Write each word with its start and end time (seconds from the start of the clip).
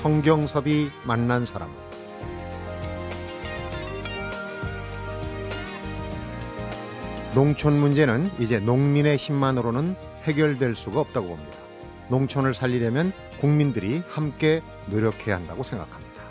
성경섭이 0.00 0.88
만난 1.04 1.44
사람 1.44 1.68
농촌 7.34 7.78
문제는 7.78 8.30
이제 8.38 8.60
농민의 8.60 9.18
힘만으로는 9.18 9.96
해결될 10.24 10.74
수가 10.74 11.00
없다고 11.00 11.28
봅니다. 11.28 11.58
농촌을 12.08 12.54
살리려면 12.54 13.12
국민들이 13.42 14.02
함께 14.08 14.62
노력해야 14.86 15.36
한다고 15.36 15.62
생각합니다. 15.62 16.22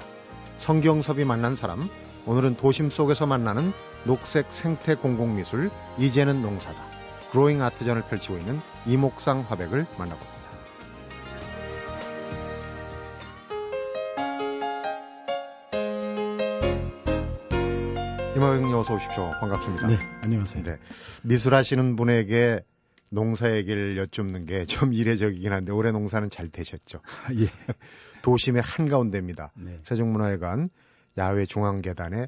성경섭이 0.58 1.24
만난 1.26 1.56
사람, 1.56 1.88
오늘은 2.26 2.58
도심 2.58 2.90
속에서 2.90 3.28
만나는 3.28 3.72
녹색 4.04 4.48
생태 4.50 4.96
공공미술 4.96 5.70
이제는 6.00 6.42
농사다. 6.42 6.84
그로잉 7.32 7.62
아트전을 7.62 8.02
펼치고 8.08 8.40
있는 8.40 8.62
이목상 8.88 9.46
화백을 9.48 9.86
만나봅니다. 9.96 10.39
이마백님 18.40 18.74
어서 18.74 18.96
오십시오. 18.96 19.32
반갑습니다. 19.42 19.88
네, 19.88 20.00
안녕하세요. 20.22 20.64
네, 20.64 20.78
미술하시는 21.26 21.98
분에게 21.98 22.62
농사 23.12 23.54
얘기를 23.54 23.98
여쭙는 23.98 24.46
게 24.46 24.66
좀 24.66 24.94
이례적이긴 24.94 25.52
한데 25.52 25.74
올해 25.74 25.92
농사는 25.92 26.30
잘 26.30 26.48
되셨죠? 26.48 27.02
예. 27.38 27.50
도심의 28.24 28.62
한가운데입니다. 28.62 29.52
네. 29.58 29.80
세종문화회관 29.84 30.70
야외 31.18 31.46
중앙 31.46 31.82
계단에 31.82 32.28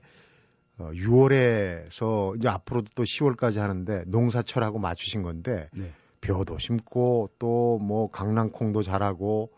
어, 0.79 0.91
6월에서 0.93 2.37
이제 2.37 2.49
앞으로도 2.49 2.89
또 2.93 3.03
10월까지 3.03 3.59
하는데 3.59 4.03
농사철하고 4.07 4.79
맞추신 4.79 5.21
건데 5.23 5.69
네. 5.73 5.93
벼도 6.19 6.57
심고 6.57 7.29
또 7.39 7.79
뭐 7.79 8.11
강낭콩도 8.11 8.83
자라고 8.83 9.49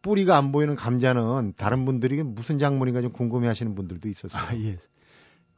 뿌리가 0.00 0.38
안 0.38 0.50
보이는 0.50 0.76
감자는 0.76 1.52
다른 1.58 1.84
분들이 1.84 2.22
무슨 2.22 2.56
작물인가 2.56 3.02
좀 3.02 3.12
궁금해하시는 3.12 3.74
분들도 3.74 4.08
있었어요. 4.08 4.42
아, 4.42 4.56
예. 4.56 4.78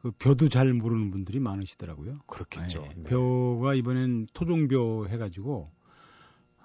그 0.03 0.11
벼도 0.11 0.48
잘 0.48 0.72
모르는 0.72 1.12
분들이 1.12 1.39
많으시더라고요. 1.39 2.19
그렇겠죠. 2.27 2.89
네. 2.97 3.05
벼가 3.05 3.75
이번엔 3.75 4.27
토종벼 4.34 5.06
해가지고 5.09 5.70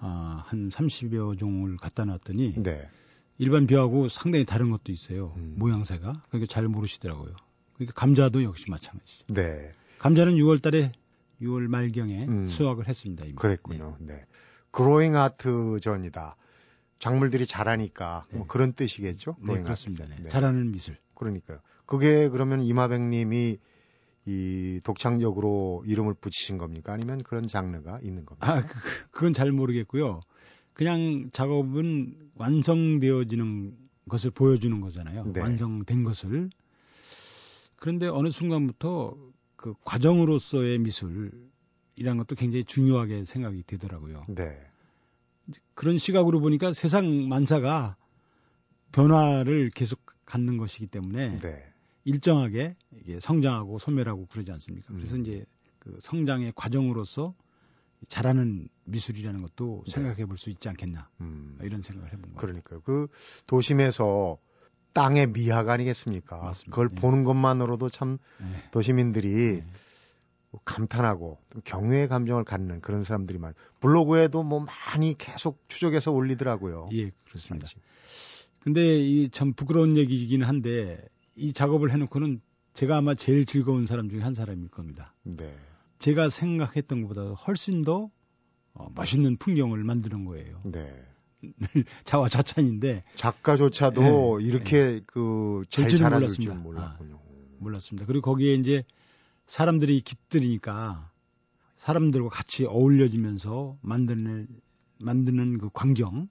아, 0.00 0.44
한 0.46 0.68
30여 0.68 1.38
종을 1.38 1.76
갖다 1.76 2.04
놨더니 2.04 2.54
네. 2.56 2.88
일반 3.38 3.68
벼하고 3.68 4.08
상당히 4.08 4.44
다른 4.44 4.70
것도 4.70 4.90
있어요. 4.90 5.34
음. 5.36 5.54
모양새가. 5.56 6.24
그러니까 6.28 6.52
잘 6.52 6.66
모르시더라고요. 6.66 7.36
그러니까 7.74 7.94
감자도 7.94 8.42
역시 8.42 8.68
마찬가지죠. 8.68 9.26
네. 9.28 9.72
감자는 9.98 10.34
6월 10.34 10.60
달에 10.60 10.90
6월 11.40 11.68
말경에 11.68 12.26
음. 12.26 12.46
수확을 12.48 12.88
했습니다. 12.88 13.24
이미. 13.24 13.34
그랬군요. 13.34 13.96
네. 14.00 14.14
네. 14.14 14.24
그로잉 14.72 15.16
아트 15.16 15.78
전이다. 15.80 16.34
작물들이 16.98 17.46
자라니까 17.46 18.24
뭐 18.24 18.32
네. 18.32 18.38
뭐 18.38 18.46
그런 18.48 18.72
뜻이겠죠? 18.72 19.36
네, 19.40 19.62
그렇습니다. 19.62 20.06
네. 20.06 20.16
네. 20.22 20.28
자라는 20.28 20.72
미술. 20.72 20.96
그러니까요. 21.14 21.60
그게 21.88 22.28
그러면 22.28 22.62
이마백 22.62 23.00
님이 23.00 23.56
이 24.26 24.78
독창적으로 24.84 25.82
이름을 25.86 26.12
붙이신 26.12 26.58
겁니까? 26.58 26.92
아니면 26.92 27.22
그런 27.22 27.46
장르가 27.46 27.98
있는 28.02 28.26
겁니까? 28.26 28.52
아, 28.52 28.60
그, 28.60 28.78
그건 29.10 29.32
잘 29.32 29.52
모르겠고요. 29.52 30.20
그냥 30.74 31.30
작업은 31.32 32.30
완성되어지는 32.34 33.74
것을 34.06 34.30
보여주는 34.30 34.78
거잖아요. 34.82 35.32
네. 35.32 35.40
완성된 35.40 36.04
것을. 36.04 36.50
그런데 37.76 38.06
어느 38.06 38.28
순간부터 38.28 39.16
그 39.56 39.72
과정으로서의 39.82 40.78
미술이라는 40.80 42.18
것도 42.18 42.34
굉장히 42.36 42.64
중요하게 42.64 43.24
생각이 43.24 43.62
되더라고요. 43.66 44.26
네. 44.28 44.60
그런 45.74 45.96
시각으로 45.96 46.40
보니까 46.40 46.74
세상 46.74 47.30
만사가 47.30 47.96
변화를 48.92 49.70
계속 49.70 50.00
갖는 50.26 50.58
것이기 50.58 50.88
때문에 50.88 51.38
네. 51.38 51.67
일정하게 52.08 52.74
이게 53.00 53.20
성장하고 53.20 53.78
소멸하고 53.78 54.26
그러지 54.26 54.50
않습니까? 54.52 54.92
그래서 54.94 55.16
음. 55.16 55.20
이제 55.22 55.44
그 55.78 55.96
성장의 56.00 56.52
과정으로서 56.56 57.34
잘하는 58.08 58.68
미술이라는 58.84 59.42
것도 59.42 59.82
네. 59.86 59.90
생각해 59.92 60.24
볼 60.26 60.36
수 60.38 60.50
있지 60.50 60.68
않겠나 60.68 61.08
음. 61.20 61.58
이런 61.62 61.82
생각을 61.82 62.08
해본 62.12 62.22
거예요. 62.30 62.36
그러니까요. 62.36 62.80
그 62.82 63.08
도심에서 63.46 64.38
땅의 64.94 65.32
미학 65.32 65.68
아니겠습니까? 65.68 66.36
맞습니다. 66.38 66.70
그걸 66.70 66.88
네. 66.88 66.94
보는 67.00 67.24
것만으로도 67.24 67.88
참 67.90 68.18
네. 68.40 68.46
도시민들이 68.70 69.28
네. 69.62 69.64
감탄하고 70.64 71.38
경외의 71.64 72.08
감정을 72.08 72.44
갖는 72.44 72.80
그런 72.80 73.04
사람들이 73.04 73.38
많. 73.38 73.52
블로그에도 73.80 74.42
뭐 74.42 74.60
많이 74.60 75.14
계속 75.18 75.62
추적해서 75.68 76.10
올리더라고요. 76.10 76.88
예, 76.92 77.10
그렇습니다. 77.26 77.66
같이. 77.66 77.76
근데 78.60 78.98
이 78.98 79.28
참 79.30 79.52
부끄러운 79.52 79.96
얘기이긴 79.98 80.42
한데 80.42 80.98
이 81.38 81.52
작업을 81.52 81.92
해놓고는 81.92 82.40
제가 82.74 82.96
아마 82.96 83.14
제일 83.14 83.46
즐거운 83.46 83.86
사람 83.86 84.10
중에 84.10 84.20
한 84.20 84.34
사람일 84.34 84.68
겁니다. 84.68 85.14
네. 85.22 85.56
제가 85.98 86.28
생각했던 86.28 87.02
것보다 87.02 87.32
훨씬 87.32 87.82
더 87.82 88.10
어, 88.74 88.88
멋있는 88.94 89.36
풍경을 89.36 89.82
만드는 89.84 90.24
거예요. 90.24 90.60
네. 90.64 91.04
자화자찬인데 92.04 93.04
작가조차도 93.14 94.38
네, 94.40 94.44
이렇게 94.44 94.86
네. 94.86 95.00
그잘 95.06 95.88
자라줄 95.88 96.28
줄 96.28 96.54
몰랐군요. 96.54 97.14
아, 97.14 97.18
몰랐습니다. 97.58 98.06
그리고 98.06 98.22
거기에 98.22 98.54
이제 98.54 98.84
사람들이 99.46 100.00
깃들이니까 100.00 101.10
사람들과 101.76 102.28
같이 102.28 102.64
어울려지면서 102.64 103.78
만드는 103.82 104.48
만드는 104.98 105.58
그 105.58 105.70
광경, 105.72 106.28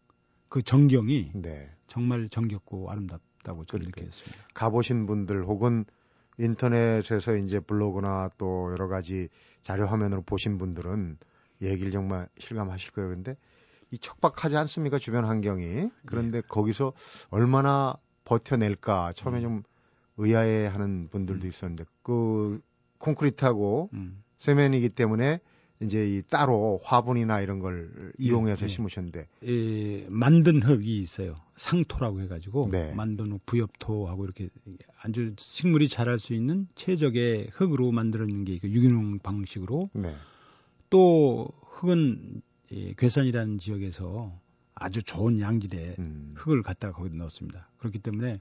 그 0.50 0.62
정경이 0.62 1.32
네. 1.36 1.70
정말 1.88 2.28
정겹고 2.28 2.92
아름답 2.92 3.22
다고 3.48 3.64
저는 3.64 3.86
느꼈습니다. 3.86 4.48
가보신 4.54 5.06
분들 5.06 5.46
혹은 5.46 5.86
인터넷에서 6.38 7.38
이제 7.38 7.62
블로그나 7.62 8.30
또 8.38 8.70
여러 8.72 8.90
가지 8.90 9.30
자료 9.62 9.88
화면으로 9.88 10.22
보신 10.22 10.58
분들은 10.58 11.18
얘기를 11.62 11.92
정말 11.92 12.28
실감하실 12.38 12.92
거예요. 12.92 13.10
근데 13.10 13.38
이 13.90 13.98
척박하지 13.98 14.58
않습니까? 14.58 15.00
주변 15.00 15.24
환경이. 15.24 15.90
그런데 16.06 16.42
네. 16.42 16.48
거기서 16.48 16.92
얼마나 17.30 17.96
버텨낼까 18.26 19.14
처음에 19.16 19.40
음. 19.40 19.42
좀 19.42 19.64
의아해 20.18 20.68
하는 20.68 21.08
분들도 21.10 21.48
음. 21.48 21.50
있었는데 21.50 21.86
그 22.04 22.60
콘크리트하고 22.98 23.90
음. 23.94 24.22
세면이기 24.40 24.90
때문에 24.90 25.40
이제 25.82 26.10
이 26.10 26.24
따로 26.24 26.80
화분이나 26.84 27.42
이런 27.42 27.60
걸 27.60 28.14
예, 28.20 28.24
이용해서 28.26 28.66
예, 28.66 28.68
심으셨는데 28.68 29.28
예, 29.44 30.08
만든 30.10 30.62
흙이 30.64 30.98
있어요. 30.98 31.36
상토라고 31.56 32.22
해가지고 32.22 32.70
네. 32.72 32.94
만든 32.94 33.40
부엽토하고 33.46 34.26
이렇게 34.26 34.50
아주 35.02 35.34
식물이 35.38 35.88
자랄 35.88 36.20
수 36.20 36.34
있는 36.34 36.68
최적의 36.76 37.50
흙으로 37.54 37.92
만들어낸 37.92 38.44
게 38.44 38.60
유기농 38.64 39.20
방식으로 39.20 39.90
네. 39.94 40.16
또 40.90 41.50
흙은 41.62 42.42
예, 42.72 42.94
괴산이라는 42.98 43.60
지역에서 43.60 44.40
아주 44.74 45.02
좋은 45.02 45.40
양질의 45.40 45.96
음. 46.00 46.34
흙을 46.36 46.64
갖다가 46.64 46.96
거기다 46.98 47.16
넣었습니다. 47.18 47.70
그렇기 47.78 48.00
때문에 48.00 48.36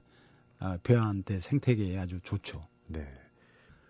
아, 0.59 0.77
벼한테 0.83 1.39
생태계에 1.39 1.97
아주 1.97 2.19
좋죠. 2.21 2.65
네. 2.87 3.07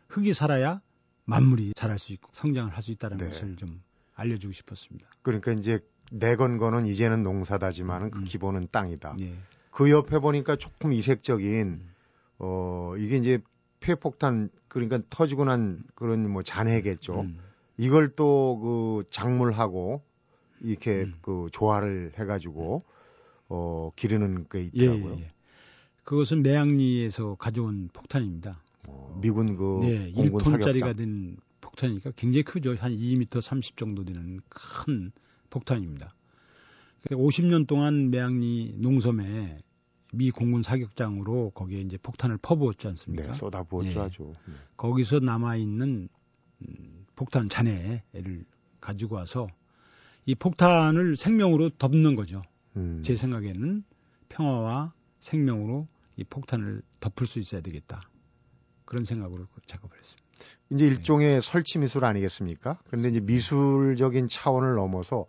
흙이 0.09 0.33
살아야 0.33 0.81
만물이 1.27 1.73
자랄 1.75 1.99
수 1.99 2.13
있고 2.13 2.29
성장을 2.33 2.71
할 2.75 2.81
수 2.81 2.91
있다는 2.91 3.17
네. 3.17 3.27
것을 3.27 3.55
좀 3.57 3.81
알려주고 4.15 4.53
싶었습니다. 4.53 5.07
그러니까 5.21 5.51
이제 5.53 5.79
내건 6.11 6.57
거는 6.57 6.85
이제는 6.87 7.21
농사다지만은 7.23 8.11
그 8.11 8.19
음. 8.19 8.23
기본은 8.23 8.69
땅이다. 8.71 9.15
네. 9.19 9.33
그 9.71 9.91
옆에 9.91 10.19
보니까 10.19 10.55
조금 10.55 10.93
이색적인 10.93 11.67
음. 11.67 11.93
어 12.39 12.93
이게 12.97 13.17
이제 13.17 13.39
폐폭탄 13.79 14.49
그러니까 14.67 14.99
터지고 15.09 15.45
난 15.45 15.83
그런 15.95 16.29
뭐 16.29 16.43
잔해겠죠. 16.43 17.21
음. 17.21 17.39
이걸 17.77 18.09
또 18.15 18.59
그 18.61 19.03
작물하고 19.11 20.01
이렇게 20.61 21.03
음. 21.03 21.13
그 21.21 21.47
조화를 21.51 22.13
해가지고 22.17 22.83
어 23.49 23.91
기르는 23.95 24.47
게 24.49 24.63
있더라고요. 24.63 25.13
예, 25.13 25.17
예. 25.17 25.21
예. 25.21 25.31
그것은 26.03 26.41
매양리에서 26.41 27.35
가져온 27.35 27.89
폭탄입니다. 27.93 28.61
어, 28.87 29.19
미군 29.21 29.55
그 29.55 29.79
네, 29.83 30.11
1톤짜리가 30.13 30.97
된 30.97 31.37
폭탄이니까 31.61 32.11
굉장히 32.15 32.43
크죠. 32.43 32.75
한 32.75 32.91
2m 32.91 33.41
30 33.41 33.77
정도 33.77 34.03
되는 34.03 34.39
큰 34.49 35.11
폭탄입니다. 35.49 36.15
50년 37.05 37.47
그러니까 37.49 37.67
동안 37.67 38.09
매양리 38.09 38.75
농섬에 38.79 39.59
미 40.13 40.31
공군 40.31 40.63
사격장으로 40.63 41.51
거기에 41.51 41.81
이제 41.81 41.97
폭탄을 41.97 42.37
퍼부었지 42.37 42.87
않습니까? 42.87 43.27
네, 43.27 43.33
쏟아부었죠, 43.33 43.89
네. 43.89 43.99
아주. 43.99 44.33
네. 44.45 44.53
거기서 44.77 45.19
남아있는 45.19 46.09
음, 46.61 47.05
폭탄 47.15 47.49
잔해를 47.49 48.45
가지고 48.79 49.15
와서 49.15 49.47
이 50.25 50.35
폭탄을 50.35 51.15
생명으로 51.15 51.69
덮는 51.77 52.15
거죠. 52.15 52.41
음. 52.75 53.01
제 53.03 53.15
생각에는 53.15 53.83
평화와 54.29 54.93
생명으로 55.19 55.87
이 56.15 56.23
폭탄을 56.23 56.81
덮을 56.99 57.27
수 57.27 57.39
있어야 57.39 57.61
되겠다. 57.61 58.01
그런 58.87 59.05
생각으로 59.05 59.45
작업을 59.67 59.95
했습니다. 59.97 60.27
이제 60.71 60.85
일종의 60.87 61.33
네. 61.35 61.41
설치 61.41 61.77
미술 61.77 62.05
아니겠습니까? 62.05 62.79
그런데 62.87 63.09
이제 63.09 63.19
미술적인 63.19 64.27
차원을 64.27 64.75
넘어서 64.75 65.25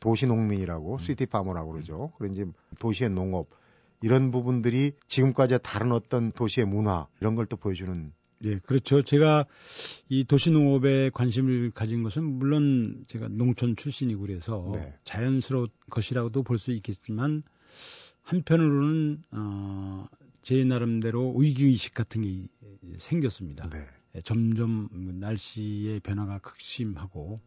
도시 0.00 0.26
농민이라고 0.26 0.94
음. 0.94 0.98
시티 0.98 1.26
파머라고 1.26 1.72
그러죠. 1.72 2.12
그리고 2.18 2.32
이제 2.32 2.46
도시의 2.78 3.10
농업 3.10 3.48
이런 4.02 4.30
부분들이 4.30 4.92
지금까지 5.08 5.58
다른 5.62 5.92
어떤 5.92 6.32
도시의 6.32 6.66
문화 6.66 7.06
이런 7.20 7.34
걸 7.34 7.46
또 7.46 7.56
보여주는 7.56 8.12
예, 8.42 8.58
그렇죠. 8.58 9.02
제가 9.02 9.44
이 10.08 10.24
도시농업에 10.24 11.10
관심을 11.12 11.72
가진 11.72 12.02
것은 12.02 12.24
물론 12.24 13.04
제가 13.06 13.28
농촌 13.28 13.76
출신이고 13.76 14.22
그래서 14.22 14.70
네. 14.72 14.94
자연스러운 15.04 15.68
것이라고도 15.90 16.42
볼 16.42 16.58
수 16.58 16.72
있겠지만 16.72 17.42
한편으로는 18.22 19.22
어, 19.32 20.06
제 20.42 20.64
나름대로 20.64 21.34
위기의식 21.36 21.94
같은 21.94 22.22
게 22.22 22.48
생겼습니다. 22.96 23.68
네. 23.68 23.86
예, 24.14 24.20
점점 24.22 24.88
날씨의 24.92 26.00
변화가 26.00 26.38
극심하고 26.38 27.40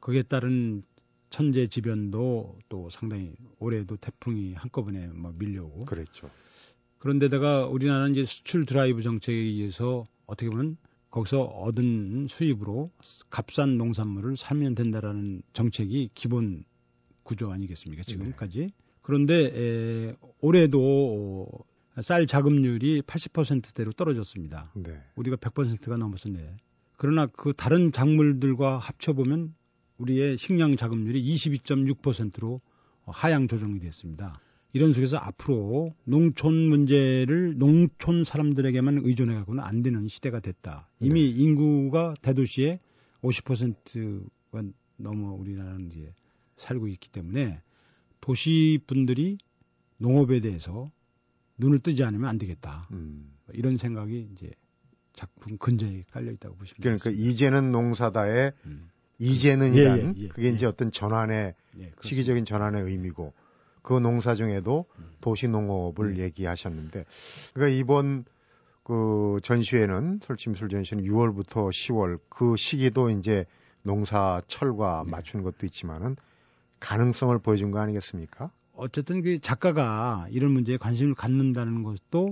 거기에 0.00 0.22
따른 0.22 0.82
천재지변도 1.30 2.58
또 2.68 2.90
상당히 2.90 3.34
올해도 3.58 3.96
태풍이 3.96 4.54
한꺼번에 4.54 5.08
막 5.08 5.34
밀려오고 5.36 5.84
그랬죠. 5.84 6.30
그런데다가 6.98 7.66
우리나라는 7.66 8.12
이제 8.12 8.24
수출 8.24 8.66
드라이브 8.66 9.02
정책에 9.02 9.36
의해서 9.36 10.06
어떻게 10.26 10.48
보면 10.48 10.76
거기서 11.10 11.42
얻은 11.42 12.28
수입으로 12.28 12.90
값싼 13.30 13.78
농산물을 13.78 14.36
사면 14.36 14.74
된다라는 14.74 15.42
정책이 15.52 16.10
기본 16.14 16.64
구조 17.22 17.52
아니겠습니까 17.52 18.02
지금까지 18.02 18.60
네. 18.60 18.68
그런데 19.02 19.34
에, 19.34 20.16
올해도 20.40 21.48
쌀 22.00 22.26
자급률이 22.26 23.02
80%대로 23.02 23.92
떨어졌습니다. 23.92 24.72
네. 24.74 25.00
우리가 25.16 25.36
100%가 25.36 25.96
넘었었네. 25.96 26.56
그러나 26.96 27.26
그 27.26 27.52
다른 27.52 27.92
작물들과 27.92 28.78
합쳐보면 28.78 29.54
우리의 29.98 30.36
식량 30.36 30.76
자급률이 30.76 31.22
22.6%로 31.22 32.60
하향 33.06 33.48
조정이 33.48 33.78
됐습니다. 33.78 34.40
이런 34.72 34.92
속에서 34.92 35.18
앞으로 35.18 35.94
농촌 36.02 36.52
문제를 36.68 37.58
농촌 37.58 38.24
사람들에게만 38.24 39.02
의존해 39.04 39.34
갖고는 39.34 39.62
안 39.62 39.82
되는 39.82 40.08
시대가 40.08 40.40
됐다. 40.40 40.88
이미 41.00 41.32
네. 41.32 41.42
인구가 41.42 42.14
대도시의 42.22 42.80
50%가 43.22 44.62
넘어 44.96 45.32
우리나라는 45.32 45.92
이제 45.92 46.12
살고 46.56 46.88
있기 46.88 47.10
때문에 47.10 47.60
도시 48.20 48.80
분들이 48.86 49.38
농업에 49.98 50.40
대해서 50.40 50.90
눈을 51.58 51.80
뜨지 51.80 52.04
않으면 52.04 52.28
안 52.28 52.38
되겠다. 52.38 52.88
음. 52.92 53.32
이런 53.52 53.76
생각이 53.76 54.28
이제 54.32 54.50
작품 55.12 55.56
근저에 55.58 56.04
깔려 56.10 56.32
있다고 56.32 56.56
보시면 56.56 56.76
그러니까 56.80 57.04
되겠습니다. 57.04 57.30
이제는 57.30 57.70
농사다의 57.70 58.52
음. 58.66 58.90
이제는이란 59.18 59.98
예, 59.98 60.02
예, 60.02 60.24
예, 60.24 60.28
그게 60.28 60.48
이제 60.48 60.66
예. 60.66 60.68
어떤 60.68 60.90
전환의 60.90 61.54
예, 61.78 61.92
시기적인 62.02 62.44
전환의 62.44 62.82
의미고 62.82 63.32
그 63.82 63.94
농사 63.94 64.34
중에도 64.34 64.86
음. 64.98 65.12
도시 65.20 65.46
농업을 65.46 66.06
음. 66.06 66.18
얘기하셨는데 66.18 67.04
그러니까 67.52 67.78
이번 67.78 68.24
그 68.82 69.38
전시회는 69.42 70.20
설치미술 70.22 70.68
전시는 70.68 71.04
6월부터 71.04 71.70
10월 71.70 72.18
그 72.28 72.56
시기도 72.56 73.10
이제 73.10 73.46
농사철과 73.82 75.02
네. 75.04 75.10
맞춘 75.10 75.42
것도 75.42 75.66
있지만은 75.66 76.16
가능성을 76.80 77.38
보여준 77.38 77.70
거 77.70 77.78
아니겠습니까? 77.78 78.50
어쨌든 78.76 79.22
그 79.22 79.38
작가가 79.40 80.26
이런 80.30 80.52
문제에 80.52 80.76
관심을 80.76 81.14
갖는다는 81.14 81.82
것도 81.82 82.30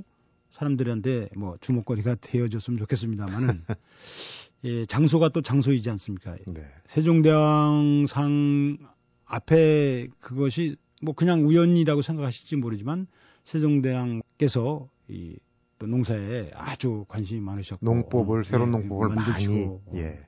사람들한테 0.51 1.31
뭐 1.37 1.57
주목거리가 1.61 2.17
되어줬으면 2.21 2.79
좋겠습니다만은 2.79 3.65
예, 4.65 4.85
장소가 4.85 5.31
또 5.31 5.43
장소이지 5.43 5.89
않습니까? 5.91 6.37
네. 6.47 6.65
세종대왕상 6.87 8.79
앞에 9.25 10.09
그것이 10.21 10.77
뭐 11.01 11.15
그냥 11.15 11.47
우연이라고 11.47 12.03
생각하실지 12.03 12.57
모르지만 12.57 13.07
세종대왕께서 13.45 14.89
이 15.09 15.37
또 15.83 15.89
농사에 15.89 16.53
아주 16.55 17.05
관심이 17.09 17.41
많으셨고 17.41 17.85
농법을 17.85 18.45
새로운 18.45 18.69
예, 18.69 18.79
농법을 18.79 19.09
만드시고 19.09 19.83
많이, 19.87 19.99
예. 19.99 20.21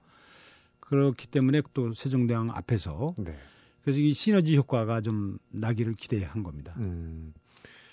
그렇기 0.81 1.29
때문에 1.29 1.63
또 1.73 1.95
세종대왕 1.95 2.51
앞에서 2.51 3.15
네. 3.19 3.37
그래서 3.85 4.01
이 4.01 4.13
시너지 4.13 4.57
효과가 4.57 5.03
좀 5.03 5.39
나기를 5.51 5.95
기대한 5.95 6.43
겁니다. 6.43 6.75
음. 6.79 7.33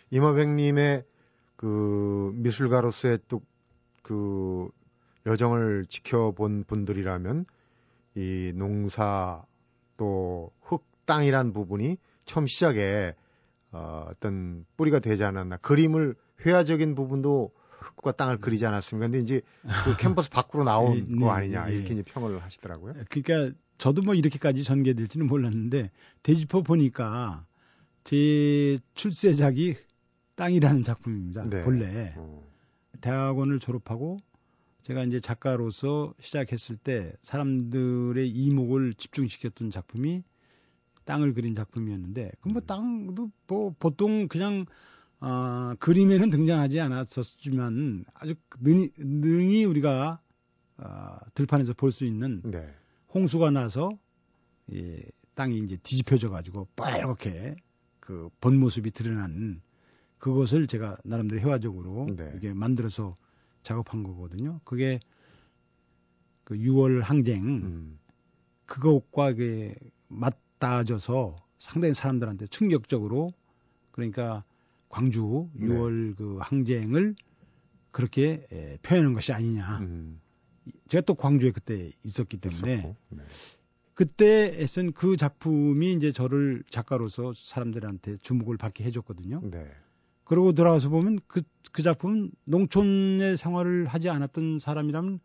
이마백님의 0.10 1.04
그 1.58 2.32
미술가로서의 2.36 3.20
또 3.28 3.42
그 4.02 4.70
여정을 5.26 5.86
지켜본 5.88 6.66
분들이라면 6.66 7.46
이 8.16 8.52
농사 8.56 9.44
또 9.98 10.52
흙, 10.62 10.84
땅이란 11.06 11.54
부분이 11.54 11.98
처음 12.26 12.48
시작에 12.48 13.16
어, 13.72 14.08
어떤 14.10 14.66
뿌리가 14.78 15.00
되지 15.00 15.24
않았나. 15.24 15.58
그림을 15.58 16.16
회화적인 16.46 16.96
부분도 16.96 17.52
흙과 17.80 18.12
땅을 18.14 18.36
네. 18.36 18.42
그리지 18.42 18.66
않았습니까? 18.66 19.08
근데 19.08 19.20
이제 19.20 19.42
그 19.86 19.96
캔버스 19.98 20.30
밖으로 20.30 20.64
나온 20.64 21.08
네, 21.08 21.20
거 21.20 21.32
아니냐. 21.32 21.66
네, 21.66 21.76
이렇게 21.76 21.94
이제 21.94 22.04
평을 22.04 22.42
하시더라고요. 22.42 22.96
그러니까 23.10 23.58
저도 23.82 24.04
뭐 24.04 24.14
이렇게까지 24.14 24.64
전개될지는 24.64 25.26
몰랐는데 25.26 25.90
되짚어 26.22 26.62
보니까 26.62 27.48
제 28.04 28.78
출세작이 28.94 29.74
땅이라는 30.36 30.84
작품입니다. 30.84 31.50
네. 31.50 31.64
본래 31.64 32.14
어. 32.16 32.48
대학원을 33.02 33.58
졸업하고 33.58 34.20
제가 34.84 35.04
이제 35.06 35.20
작가로서 35.20 36.14
시작했을 36.20 36.78
때 36.78 37.14
사람들의 37.24 38.30
이목을 38.30 38.94
집중시켰던 38.94 39.72
작품이 39.72 40.22
땅을 41.06 41.34
그린 41.34 41.56
작품이었는데 41.56 42.34
그뭐 42.42 42.58
음. 42.58 42.66
땅도 42.68 43.32
뭐 43.48 43.74
보통 43.80 44.28
그냥 44.28 44.68
어, 45.22 45.74
그림에는 45.80 46.30
등장하지 46.30 46.80
않았었지만 46.80 48.06
아주 48.14 48.36
능히, 48.60 48.92
능히 49.00 49.66
우리가 49.66 50.22
어, 50.78 51.18
들판에서 51.34 51.74
볼 51.74 51.92
수 51.92 52.06
있는 52.06 52.44
네. 52.44 52.76
홍수가 53.14 53.52
나서 53.52 53.90
이 54.68 55.04
땅이 55.36 55.58
이제 55.60 55.78
뒤집혀져 55.84 56.30
가지고 56.30 56.68
빨갛게 56.76 57.56
그 58.00 58.30
본 58.42 58.60
모습이 58.60 58.92
드러난 58.92 59.62
그것을 60.18 60.68
제가 60.68 60.98
나름대로 61.04 61.42
회화적으로 61.42 62.08
네. 62.16 62.32
이게 62.36 62.54
만들어서 62.54 63.16
작업한 63.64 64.04
거거든요. 64.04 64.60
그게 64.64 65.00
그 66.44 66.56
6월 66.56 67.02
항쟁 67.02 67.44
음. 67.46 68.00
그것과 68.66 69.34
그 69.34 69.74
맞닿아져서 70.08 71.36
상당히 71.60 71.94
사람들한테 71.94 72.48
충격적으로 72.48 73.32
그러니까 73.92 74.44
광주 74.90 75.50
6월 75.58 76.10
네. 76.10 76.14
그 76.18 76.38
항쟁을 76.42 77.16
그렇게 77.92 78.46
에, 78.52 78.78
표현한 78.84 79.14
것이 79.14 79.32
아니냐. 79.34 79.80
음. 79.80 80.22
제가 80.88 81.04
또 81.06 81.16
광주에 81.16 81.52
그때 81.52 81.92
있었기 82.04 82.38
때문에 82.38 82.96
네. 83.10 83.22
그때 83.94 84.66
쓴 84.68 84.92
그 84.94 85.18
작품이 85.18 85.94
이제 85.94 86.12
저를 86.12 86.64
작가로서 86.70 87.34
사람들한테 87.36 88.18
주목을 88.18 88.58
받게 88.58 88.84
해줬거든요. 88.86 89.42
네. 89.44 89.66
그러고 90.24 90.54
돌아와서 90.54 90.90
보면 90.90 91.20
그, 91.28 91.42
그 91.72 91.84
작품은 91.84 92.32
농촌의 92.46 93.38
생활을 93.38 93.86
하지 93.88 94.10
않았던 94.10 94.60
사람이라면 94.60 95.20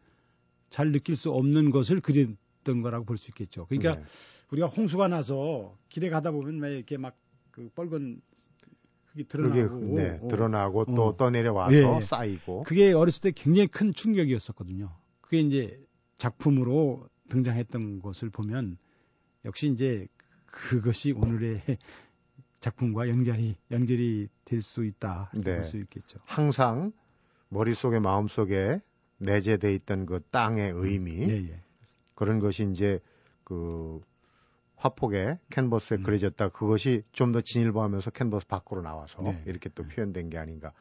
잘 0.71 0.91
느낄 0.93 1.17
수 1.17 1.31
없는 1.31 1.71
것을 1.71 2.01
그렸던 2.01 2.83
거라고 2.83 3.05
볼 3.05 3.17
수 3.19 3.31
있겠죠. 3.31 3.67
그러니까 3.67 3.97
네. 3.97 4.05
우리가 4.51 4.67
홍수가 4.67 5.09
나서 5.09 5.77
길에 5.89 6.11
가다 6.11 6.31
보면 6.33 6.59
막 6.59 6.69
이렇게 6.69 6.97
막 6.97 7.17
그 7.57 7.71
빨간 7.75 8.21
흙이 9.07 9.25
드러나고, 9.29 9.95
네, 9.95 10.21
드러나고 10.29 10.81
어. 10.83 10.95
또 10.95 11.17
떠내려와서 11.17 11.75
예, 11.75 12.01
쌓이고. 12.03 12.65
그게 12.65 12.93
어렸을 12.93 13.23
때 13.23 13.33
굉장히 13.35 13.67
큰 13.69 13.95
충격이었었거든요. 13.95 14.95
그게 15.27 15.41
이제 15.41 15.81
작품으로 16.19 17.09
등장했던 17.29 18.01
것을 18.01 18.31
보면 18.31 18.79
역시 19.45 19.69
이제 19.69 20.07
그것이 20.47 21.13
오늘의 21.13 21.63
작품과 22.61 23.09
연결이 23.09 23.57
연결이 23.71 24.29
될 24.45 24.63
수 24.63 24.85
있다 24.85 25.31
네. 25.35 25.57
볼수 25.57 25.77
있겠죠. 25.79 26.19
항상 26.25 26.93
머릿속에 27.49 27.99
마음속에 27.99 28.81
내재돼 29.19 29.75
있던 29.75 30.07
그 30.07 30.21
땅의 30.31 30.73
의미 30.75 31.25
음. 31.25 31.31
예, 31.31 31.35
예. 31.51 31.61
그런 32.15 32.39
것이 32.39 32.69
이제 32.71 33.01
그 33.45 34.01
화폭에 34.77 35.39
캔버스에 35.51 35.99
음. 35.99 36.03
그려졌다 36.05 36.51
그것이 36.51 37.03
좀 37.13 37.33
더 37.33 37.41
진일보하면서 37.41 38.11
캔버스 38.13 38.47
밖으로 38.47 38.83
나와서 38.83 39.23
네. 39.23 39.43
이렇게 39.47 39.69
또 39.71 39.83
표현된 39.85 40.31
게 40.31 40.39
아닌가. 40.39 40.73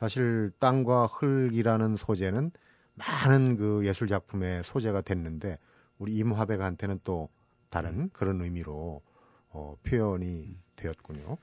사실 0.00 0.50
땅과 0.58 1.06
흙이라는 1.06 1.96
소재는 1.96 2.50
많은 2.98 3.56
그 3.56 3.86
예술 3.86 4.08
작품의 4.08 4.64
소재가 4.64 5.02
됐는데 5.02 5.58
우리 5.98 6.16
임화백한테는 6.16 7.00
또 7.04 7.28
다른 7.70 7.90
음. 7.90 8.10
그런 8.12 8.40
의미로 8.40 9.02
어, 9.50 9.76
표현이 9.82 10.26
음. 10.26 10.62
되었군요. 10.76 11.36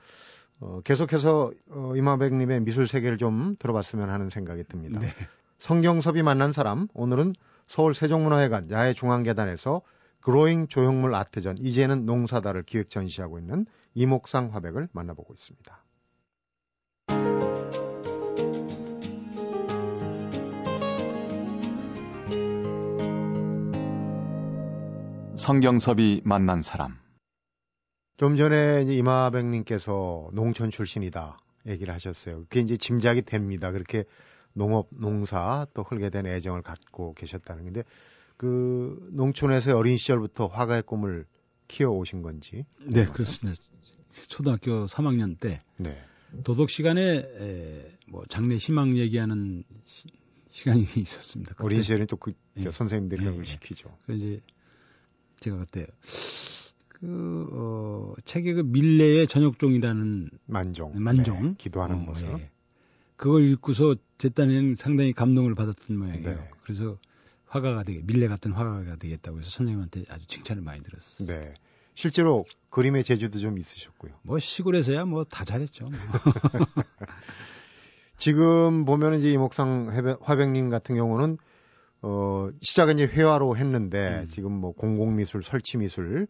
어, 0.60 0.80
계속해서 0.84 1.52
어, 1.70 1.92
임화백님의 1.96 2.60
미술 2.60 2.88
세계를 2.88 3.18
좀 3.18 3.56
들어봤으면 3.58 4.08
하는 4.08 4.30
생각이 4.30 4.64
듭니다. 4.64 5.00
네. 5.00 5.12
성경섭이 5.60 6.22
만난 6.22 6.52
사람 6.52 6.88
오늘은 6.94 7.34
서울 7.66 7.94
세종문화회관 7.94 8.70
야외 8.70 8.94
중앙계단에서 8.94 9.82
그로잉 10.20 10.68
조형물 10.68 11.14
아트전 11.14 11.58
이제는 11.58 12.06
농사다를 12.06 12.62
기획 12.62 12.90
전시하고 12.90 13.38
있는 13.38 13.66
이목상 13.94 14.54
화백을 14.54 14.88
만나보고 14.92 15.34
있습니다. 15.34 15.85
성경섭이 25.46 26.22
만난 26.24 26.60
사람. 26.60 26.98
좀 28.16 28.36
전에 28.36 28.82
이마백님께서 28.82 30.30
농촌 30.32 30.72
출신이다 30.72 31.38
얘기를 31.68 31.94
하셨어요. 31.94 32.40
그게 32.48 32.58
이제 32.58 32.76
짐작이 32.76 33.22
됩니다. 33.22 33.70
그렇게 33.70 34.06
농업, 34.54 34.88
농사 34.90 35.64
또 35.72 35.84
흙에 35.84 36.10
대한 36.10 36.26
애정을 36.26 36.62
갖고 36.62 37.14
계셨다는 37.14 37.62
건데 37.62 37.84
그 38.36 38.98
농촌에서 39.12 39.76
어린 39.76 39.98
시절부터 39.98 40.48
화가의 40.48 40.82
꿈을 40.82 41.26
키워 41.68 41.96
오신 41.96 42.22
건지. 42.22 42.64
네, 42.84 43.04
그렇습니다. 43.04 43.62
초등학교 44.26 44.86
3학년 44.86 45.38
때 45.38 45.62
네. 45.76 45.96
도덕 46.42 46.70
시간에 46.70 47.18
에, 47.18 47.96
뭐 48.08 48.24
장래 48.28 48.56
희망 48.56 48.98
얘기하는 48.98 49.62
시, 50.48 50.64
간이 50.64 50.88
있었습니다. 50.96 51.54
어린 51.60 51.82
시절에 51.82 52.06
또그 52.06 52.32
네. 52.54 52.68
선생님들이 52.68 53.24
그걸 53.26 53.44
네. 53.44 53.44
시키죠. 53.44 53.96
그 54.06 54.14
이제 54.14 54.42
제가 55.40 55.58
그때 55.58 55.86
그, 56.88 57.48
어, 57.52 58.14
책의 58.24 58.54
그 58.54 58.60
밀레의 58.62 59.26
전역종이라는 59.26 60.30
만종. 60.46 60.92
만종. 60.96 61.42
네, 61.42 61.54
기도하는 61.58 61.96
어, 61.96 61.98
모습. 61.98 62.26
예. 62.28 62.50
그걸 63.16 63.44
읽고서 63.44 63.96
제 64.18 64.28
딴에는 64.28 64.76
상당히 64.76 65.12
감동을 65.12 65.54
받았던 65.54 65.98
모양이에요. 65.98 66.30
네. 66.30 66.50
그래서 66.64 66.98
화가가 67.46 67.84
되게, 67.84 68.00
밀레 68.02 68.28
같은 68.28 68.52
화가가 68.52 68.96
되겠다고 68.96 69.38
해서 69.38 69.50
선생님한테 69.50 70.04
아주 70.08 70.26
칭찬을 70.26 70.62
많이 70.62 70.82
들었어요. 70.82 71.26
네. 71.26 71.54
실제로 71.94 72.44
그림의 72.70 73.04
재주도 73.04 73.38
좀 73.38 73.58
있으셨고요. 73.58 74.12
뭐 74.22 74.38
시골에서야 74.38 75.04
뭐 75.06 75.24
다 75.24 75.44
잘했죠. 75.44 75.86
뭐. 75.86 75.92
지금 78.18 78.84
보면 78.84 79.14
이제 79.14 79.30
이목상 79.32 80.16
화백님 80.22 80.68
같은 80.70 80.94
경우는 80.94 81.38
어 82.02 82.50
시작은 82.62 82.98
이제 82.98 83.06
회화로 83.06 83.56
했는데 83.56 84.22
음. 84.24 84.28
지금 84.28 84.52
뭐 84.52 84.72
공공미술, 84.72 85.42
설치미술 85.42 86.28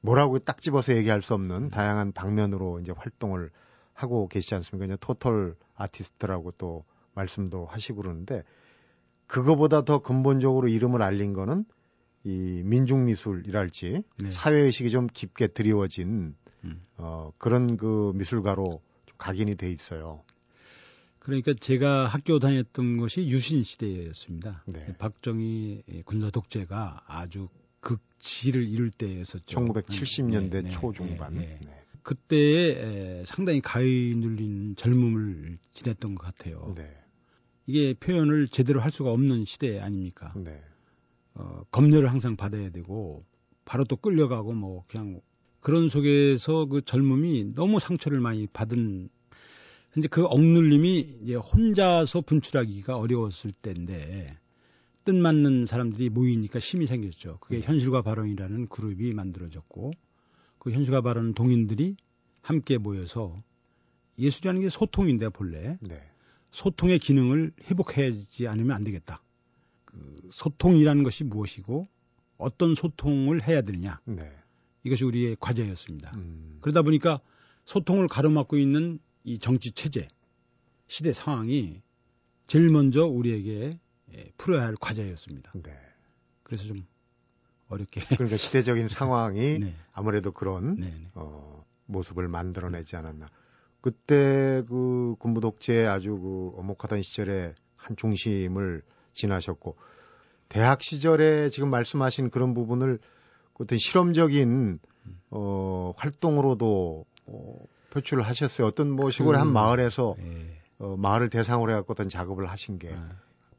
뭐라고 0.00 0.38
딱 0.38 0.60
집어서 0.60 0.94
얘기할 0.96 1.22
수 1.22 1.34
없는 1.34 1.70
다양한 1.70 2.12
방면으로 2.12 2.80
이제 2.80 2.92
활동을 2.96 3.50
하고 3.92 4.28
계시지 4.28 4.54
않습니까? 4.54 4.86
이제 4.86 4.96
토털 5.00 5.54
아티스트라고 5.74 6.52
또 6.52 6.84
말씀도 7.14 7.66
하시고 7.66 8.02
그러는데 8.02 8.42
그거보다 9.26 9.84
더 9.84 10.00
근본적으로 10.00 10.68
이름을 10.68 11.02
알린 11.02 11.34
거는 11.34 11.64
이 12.24 12.62
민중미술이랄지 12.64 14.02
네. 14.18 14.30
사회의식이 14.30 14.90
좀 14.90 15.06
깊게 15.06 15.48
드리워진 15.48 16.34
음. 16.64 16.82
어, 16.96 17.32
그런 17.38 17.76
그 17.76 18.12
미술가로 18.14 18.82
좀 19.06 19.14
각인이 19.18 19.54
돼 19.56 19.70
있어요. 19.70 20.22
그러니까 21.30 21.54
제가 21.54 22.06
학교 22.06 22.40
다녔던 22.40 22.96
것이 22.96 23.28
유신 23.28 23.62
시대였습니다. 23.62 24.64
네. 24.66 24.92
박정희 24.98 26.02
군사 26.04 26.28
독재가 26.28 27.04
아주 27.06 27.48
극지를 27.78 28.68
이룰 28.68 28.90
때였었죠. 28.90 29.60
1970년대 29.60 30.50
네, 30.50 30.60
네, 30.62 30.70
초중반. 30.70 31.34
네, 31.34 31.58
네. 31.64 31.84
그때에 32.02 33.24
상당히 33.24 33.60
가위 33.60 34.14
눌린 34.16 34.74
젊음을 34.74 35.58
지냈던 35.72 36.16
것 36.16 36.24
같아요. 36.24 36.74
네. 36.76 36.96
이게 37.66 37.94
표현을 37.94 38.48
제대로 38.48 38.80
할 38.80 38.90
수가 38.90 39.12
없는 39.12 39.44
시대 39.44 39.78
아닙니까? 39.78 40.32
네. 40.36 40.60
어, 41.34 41.62
검열을 41.70 42.10
항상 42.10 42.34
받아야 42.34 42.70
되고 42.70 43.24
바로 43.64 43.84
또 43.84 43.94
끌려가고 43.94 44.52
뭐 44.52 44.84
그냥 44.88 45.20
그런 45.60 45.88
속에서 45.88 46.66
그 46.66 46.82
젊음이 46.82 47.54
너무 47.54 47.78
상처를 47.78 48.18
많이 48.18 48.48
받은 48.48 49.10
이제 49.96 50.08
그 50.08 50.24
억눌림이 50.24 51.18
이제 51.22 51.34
혼자서 51.34 52.20
분출하기가 52.22 52.96
어려웠을 52.96 53.52
때인데 53.52 54.38
뜻맞는 55.04 55.66
사람들이 55.66 56.10
모이니까 56.10 56.58
힘이 56.58 56.86
생겼죠. 56.86 57.38
그게 57.40 57.60
네. 57.60 57.66
현실과 57.66 58.02
발언이라는 58.02 58.68
그룹이 58.68 59.12
만들어졌고 59.12 59.92
그 60.58 60.70
현실과 60.70 61.00
발언 61.00 61.34
동인들이 61.34 61.96
함께 62.42 62.78
모여서 62.78 63.36
예술이라는 64.18 64.60
게 64.60 64.68
소통인데 64.68 65.30
본래 65.30 65.78
네. 65.80 66.02
소통의 66.50 66.98
기능을 66.98 67.52
회복하지 67.64 68.46
않으면 68.46 68.76
안 68.76 68.84
되겠다. 68.84 69.22
그 69.84 70.20
소통이라는 70.30 71.02
것이 71.02 71.24
무엇이고 71.24 71.84
어떤 72.36 72.74
소통을 72.74 73.46
해야 73.46 73.62
되느냐. 73.62 74.00
네. 74.04 74.30
이것이 74.84 75.04
우리의 75.04 75.36
과제였습니다. 75.40 76.12
음. 76.14 76.58
그러다 76.60 76.82
보니까 76.82 77.20
소통을 77.64 78.08
가로막고 78.08 78.56
있는 78.56 78.98
이 79.24 79.38
정치 79.38 79.72
체제, 79.72 80.08
시대 80.86 81.12
상황이 81.12 81.82
제일 82.46 82.68
먼저 82.68 83.04
우리에게 83.04 83.78
예, 84.12 84.32
풀어야 84.36 84.66
할 84.66 84.74
과제였습니다. 84.74 85.52
네. 85.62 85.72
그래서 86.42 86.64
좀 86.64 86.86
어렵게. 87.68 88.00
그러니까 88.16 88.36
시대적인 88.36 88.88
상황이 88.88 89.58
네. 89.58 89.74
아무래도 89.92 90.32
그런 90.32 90.74
네, 90.74 90.88
네. 90.88 91.10
어, 91.14 91.64
모습을 91.86 92.28
만들어내지 92.28 92.96
않았나. 92.96 93.28
그때 93.80 94.62
그 94.68 95.14
군부 95.18 95.40
독재 95.40 95.86
아주 95.86 96.18
그 96.18 96.52
어목하던 96.56 97.02
시절에 97.02 97.54
한 97.76 97.96
중심을 97.96 98.82
지나셨고 99.14 99.76
대학 100.48 100.82
시절에 100.82 101.48
지금 101.48 101.70
말씀하신 101.70 102.30
그런 102.30 102.52
부분을 102.52 102.98
어떤 103.54 103.78
실험적인 103.78 104.80
어, 105.30 105.92
활동으로도 105.96 107.04
어, 107.26 107.64
표출을 107.90 108.24
하셨어요. 108.24 108.66
어떤 108.66 108.90
뭐 108.90 109.10
시골의 109.10 109.40
그, 109.40 109.44
한 109.44 109.52
마을에서 109.52 110.16
예. 110.18 110.60
어, 110.78 110.96
마을을 110.96 111.28
대상으로 111.28 111.72
해갖고 111.72 111.92
어떤 111.92 112.08
작업을 112.08 112.48
하신 112.48 112.78
게. 112.78 112.92
아, 112.92 113.10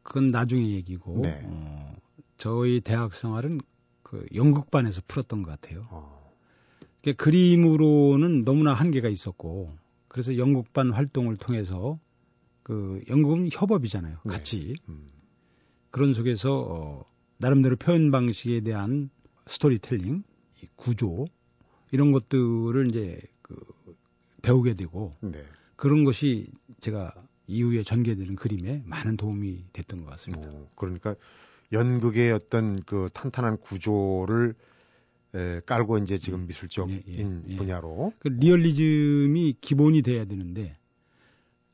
그건 0.04 0.28
나중에 0.28 0.70
얘기고 0.72 1.20
네. 1.22 1.42
어, 1.44 1.96
저희 2.38 2.82
대학 2.82 3.14
생활은 3.14 3.60
그 4.02 4.26
연극반에서 4.34 5.02
풀었던 5.08 5.44
것 5.44 5.52
같아요. 5.52 5.88
어. 5.90 6.22
그림으로는 7.18 8.44
너무나 8.44 8.74
한계가 8.74 9.10
있었고 9.10 9.76
그래서 10.08 10.38
연극반 10.38 10.92
활동을 10.92 11.38
통해서 11.38 12.00
그 12.64 13.02
연극은 13.10 13.50
협업이잖아요. 13.52 14.18
네. 14.24 14.32
같이 14.32 14.76
음. 14.90 15.12
그런 15.90 16.14
속에서 16.14 16.68
어, 16.70 17.06
나름대로 17.38 17.76
표현 17.76 18.12
방식에 18.12 18.62
대한 18.62 19.10
스토리텔링, 19.48 20.24
구조 20.76 21.26
이런 21.92 22.12
것들을 22.12 22.88
이제 22.90 23.20
그 23.42 23.56
배우게 24.42 24.74
되고 24.76 25.16
네. 25.22 25.44
그런 25.76 26.04
것이 26.04 26.48
제가 26.80 27.14
이후에 27.48 27.84
전개되는 27.84 28.36
그림에 28.36 28.84
많은 28.86 29.18
도움이 29.18 29.66
됐던 29.74 30.04
것 30.04 30.10
같습니다. 30.12 30.48
오, 30.50 30.68
그러니까 30.76 31.16
연극의 31.72 32.32
어떤 32.32 32.82
그 32.84 33.10
탄탄한 33.14 33.58
구조를 33.58 34.56
에, 35.34 35.62
깔고 35.66 35.98
이제 36.00 36.18
지금 36.18 36.42
음. 36.42 36.48
미술적인 36.48 37.04
예, 37.08 37.14
예, 37.14 37.42
예. 37.48 37.56
분야로 37.56 38.14
그 38.20 38.28
리얼리즘이 38.28 39.58
기본이 39.62 40.02
돼야 40.02 40.26
되는데 40.26 40.74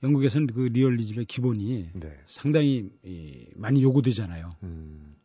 영국에서는 0.04 0.48
그 0.48 0.60
리얼리즘의 0.62 1.26
기본이 1.26 1.90
네. 1.94 2.18
상당히 2.28 2.92
이, 3.04 3.48
많이 3.56 3.82
요구되잖아요. 3.82 4.56
음. 4.64 5.16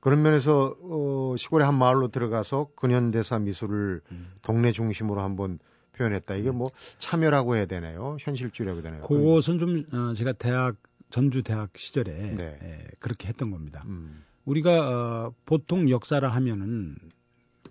그런 0.00 0.22
면에서 0.22 0.76
어, 0.82 1.34
시골의 1.36 1.66
한 1.66 1.76
마을로 1.76 2.08
들어가서 2.08 2.70
근현대사 2.76 3.38
미술을 3.38 4.02
음. 4.12 4.28
동네 4.42 4.72
중심으로 4.72 5.22
한번 5.22 5.58
표현했다. 5.96 6.36
이게 6.36 6.50
뭐 6.50 6.68
참여라고 6.98 7.56
해야 7.56 7.66
되나요? 7.66 8.16
현실주의라고 8.20 8.78
해야 8.78 8.82
되나요? 8.82 9.02
그것은 9.06 9.58
좀 9.58 9.84
어, 9.92 10.14
제가 10.14 10.32
대학 10.32 10.76
전주 11.10 11.42
대학 11.42 11.70
시절에 11.76 12.12
네. 12.12 12.58
예, 12.62 12.86
그렇게 13.00 13.28
했던 13.28 13.50
겁니다. 13.50 13.84
음. 13.86 14.24
우리가 14.44 14.88
어, 14.88 15.34
보통 15.44 15.90
역사라 15.90 16.28
하면은 16.28 16.96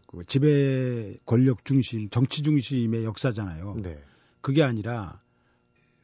그 0.08 0.24
지배 0.25 1.17
권력 1.25 1.65
중심, 1.65 2.10
정치 2.10 2.41
중심의 2.41 3.03
역사잖아요. 3.03 3.77
네. 3.82 4.00
그게 4.41 4.63
아니라 4.63 5.20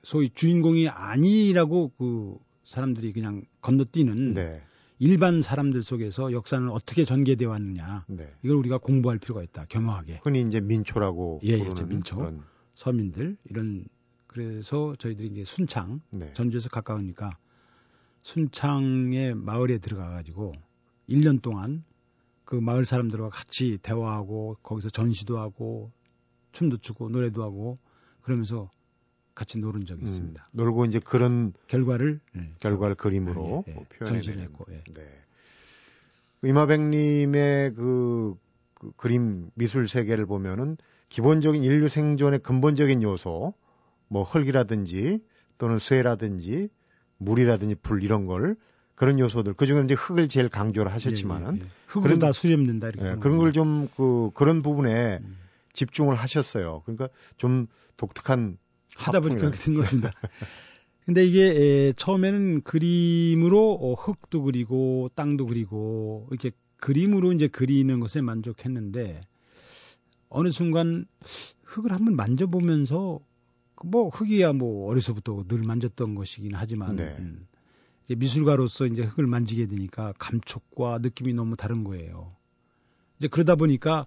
소위 0.04 0.30
주인공이 0.30 0.90
아니라고 0.90 1.92
그 1.98 2.38
사람들이 2.66 3.14
그냥 3.14 3.44
건너뛰는 3.62 4.34
네. 4.34 4.62
일반 5.04 5.42
사람들 5.42 5.82
속에서 5.82 6.32
역사는 6.32 6.70
어떻게 6.70 7.06
전개되어 7.06 7.50
왔느냐. 7.50 8.06
네. 8.08 8.32
이걸 8.44 8.58
우리가 8.58 8.78
공부할 8.78 9.18
필요가 9.18 9.42
있다. 9.42 9.66
겸허하게. 9.66 10.20
흔히 10.22 10.42
이제 10.42 10.62
민초라고 10.62 11.40
예, 11.42 11.58
부르는 11.58 11.76
예, 11.80 11.84
민초. 11.86 12.18
그런... 12.18 12.44
서민들 12.76 13.36
이런 13.46 13.86
그래서 14.28 14.94
저희들이 15.00 15.30
이제 15.30 15.44
순창 15.44 16.02
네. 16.12 16.32
전주에서 16.34 16.70
가까우니까 16.70 17.32
순창의 18.22 19.34
마을에 19.34 19.80
들어가 19.80 20.08
가지고 20.12 20.54
1년 21.10 21.42
동안 21.42 21.84
그 22.46 22.54
마을 22.54 22.86
사람들과 22.86 23.30
같이 23.30 23.80
대화하고 23.82 24.58
거기서 24.62 24.92
전시도 24.92 25.40
하고 25.40 25.92
춤도 26.52 26.78
추고 26.78 27.10
노래도 27.10 27.42
하고 27.42 27.76
그러면서 28.22 28.70
같이 29.42 29.58
노른 29.58 29.86
적이 29.88 30.04
음, 30.04 30.06
있습니다. 30.06 30.50
놀고 30.52 30.86
이제 30.86 31.00
그런 31.00 31.52
결과를 31.68 32.20
네, 32.34 32.54
결과를 32.60 32.96
저, 32.96 33.02
그림으로 33.02 33.64
네, 33.66 33.74
네, 33.74 33.86
표현해냈고. 33.98 34.66
예. 34.72 34.84
네. 34.94 35.02
이마백님의 36.44 37.74
그, 37.74 38.36
그 38.76 38.92
그림 38.98 39.50
미술 39.56 39.88
세계를 39.88 40.28
보면은 40.28 40.78
기본적인 41.10 41.64
인류 41.64 41.90
생존의 41.90 42.40
근본적인 42.40 43.02
요소, 43.02 43.56
뭐 44.10 44.24
흙이라든지 44.24 45.24
또는 45.58 45.80
쇠라든지 45.80 46.70
물이라든지 47.18 47.76
불 47.82 48.04
이런 48.04 48.28
걸 48.28 48.56
그런 48.94 49.18
요소들 49.20 49.54
그 49.56 49.66
중에 49.66 49.82
이제 49.84 49.96
흙을 49.96 50.28
제일 50.30 50.50
강조를 50.50 50.92
하셨지만은 50.94 51.56
예, 51.56 51.60
예, 51.62 51.66
예. 51.66 52.02
그런, 52.02 52.20
다 52.20 52.32
수렴된다 52.32 52.90
이렇게 52.90 53.10
예, 53.10 53.16
그런 53.16 53.38
걸 53.40 53.52
좀 53.54 53.88
그 53.98 54.30
그런 54.36 54.62
부분에 54.62 55.20
음. 55.24 55.38
집중을 55.74 56.14
하셨어요. 56.16 56.84
그러니까 56.86 57.10
좀 57.38 57.66
독특한 57.98 58.58
하다 58.96 59.20
보니 59.22 59.36
그렇게 59.38 59.58
된 59.58 59.76
겁니다. 59.76 60.12
근데 61.06 61.26
이게 61.26 61.42
에, 61.42 61.94
처음에는 61.94 62.62
그림으로 62.62 63.74
어, 63.74 63.94
흙도 63.96 64.44
그리고 64.44 65.10
땅도 65.16 65.48
그리고 65.48 66.28
이렇게 66.30 66.52
그림으로 66.78 67.34
이제 67.34 67.48
그리는 67.48 68.00
것에 68.00 68.22
만족했는데 68.22 69.22
어느 70.30 70.52
순간 70.52 71.06
흙을 71.64 71.92
한번 71.92 72.16
만져보면서 72.16 73.20
뭐 73.84 74.10
흙이야 74.10 74.54
뭐 74.54 74.90
어려서부터 74.90 75.46
늘 75.48 75.64
만졌던 75.64 76.16
것이긴 76.16 76.52
하지만 76.54 76.96
네. 76.96 77.16
음, 77.20 77.48
이제 78.06 78.16
미술가로서 78.16 78.86
이제 78.86 79.04
흙을 79.04 79.28
만지게 79.28 79.68
되니까 79.68 80.14
감촉과 80.20 81.00
느낌이 81.00 81.34
너무 81.34 81.56
다른 81.56 81.84
거예요. 81.84 82.36
이제 83.18 83.28
그러다 83.28 83.56
보니까 83.56 84.06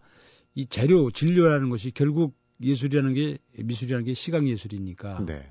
이 0.55 0.67
재료 0.67 1.11
진료라는 1.11 1.71
것이 1.71 1.91
결국 1.91 2.37
예술이라는 2.61 3.15
게 3.15 3.39
미술이라는 3.59 4.05
게 4.05 4.15
시각 4.15 4.47
예술이니까 4.47 5.25
네. 5.27 5.51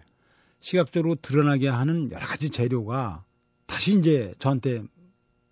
시각적으로 0.59 1.15
드러나게 1.15 1.67
하는 1.67 2.11
여러 2.11 2.25
가지 2.25 2.49
재료가 2.49 3.25
다시 3.65 3.97
이제 3.97 4.33
저한테 4.39 4.83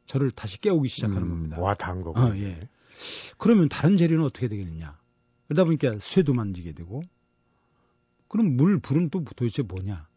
저를 0.06 0.32
다시 0.32 0.60
깨우기 0.60 0.90
시작하는 0.90 1.24
음, 1.24 1.30
겁니다. 1.30 1.60
와, 1.60 1.74
단 1.74 2.02
거고. 2.02 2.20
어, 2.20 2.36
예. 2.36 2.68
그러면 3.38 3.70
다른 3.70 3.98
재료는 3.98 4.26
어떻게 4.26 4.48
되겠느냐? 4.48 4.98
그러다 5.48 5.64
보니까 5.66 5.98
쇠도 6.00 6.34
만지게 6.34 6.74
되고, 6.74 7.02
그럼 8.28 8.58
물, 8.58 8.80
불은 8.80 9.10
또 9.10 9.24
도대체 9.24 9.64
뭐냐? 9.64 10.08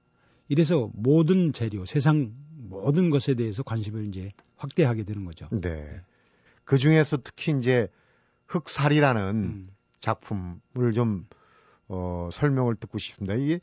이래서 0.49 0.91
모든 0.95 1.53
재료, 1.53 1.85
세상 1.85 2.33
모든 2.57 3.11
것에 3.11 3.35
대해서 3.35 3.63
관심을 3.63 4.07
이제 4.07 4.33
확대하게 4.57 5.05
되는 5.05 5.25
거죠. 5.25 5.49
네. 5.51 6.01
그 6.65 6.79
중에서 6.79 7.19
특히 7.23 7.53
이제 7.59 7.89
흑살이라는 8.47 9.35
음. 9.35 9.69
작품을 10.05 10.93
좀 10.95 11.27
어, 11.89 12.29
설명을 12.33 12.77
듣고 12.77 12.99
싶습니다. 12.99 13.35
이게 13.35 13.61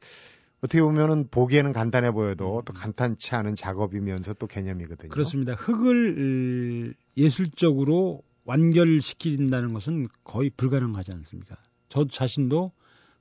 어떻게 0.61 0.81
보면은 0.81 1.27
보기에는 1.29 1.73
간단해 1.73 2.11
보여도 2.11 2.59
음. 2.59 2.61
또 2.65 2.73
간단치 2.73 3.33
않은 3.35 3.55
작업이면서 3.55 4.33
또 4.33 4.47
개념이거든요. 4.47 5.09
그렇습니다. 5.09 5.53
흙을 5.53 6.93
예술적으로 7.17 8.21
완결시킨다는 8.45 9.73
것은 9.73 10.07
거의 10.23 10.49
불가능하지 10.49 11.11
않습니까? 11.13 11.55
저 11.89 12.05
자신도 12.05 12.71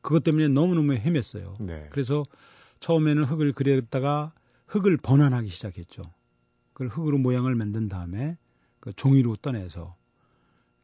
그것 0.00 0.22
때문에 0.22 0.48
너무너무 0.48 0.94
헤맸어요. 0.94 1.62
네. 1.62 1.88
그래서 1.90 2.22
처음에는 2.80 3.24
흙을 3.24 3.52
그렸다가 3.52 4.32
흙을 4.66 4.96
번안하기 4.98 5.48
시작했죠. 5.48 6.02
그걸 6.72 6.88
흙으로 6.88 7.18
모양을 7.18 7.54
만든 7.54 7.88
다음에 7.88 8.36
그 8.80 8.92
종이로 8.94 9.36
떠내서 9.36 9.96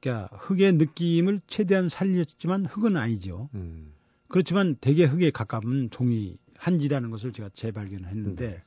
그러니까 0.06 0.28
흙의 0.36 0.74
느낌을 0.74 1.40
최대한 1.48 1.88
살렸지만 1.88 2.66
흙은 2.66 2.96
아니죠. 2.96 3.48
음. 3.54 3.92
그렇지만 4.28 4.76
대개 4.76 5.04
흙에 5.04 5.30
가까운 5.30 5.90
종이 5.90 6.36
한지라는 6.56 7.10
것을 7.10 7.32
제가 7.32 7.50
재발견을 7.54 8.08
했는데 8.08 8.46
음. 8.46 8.60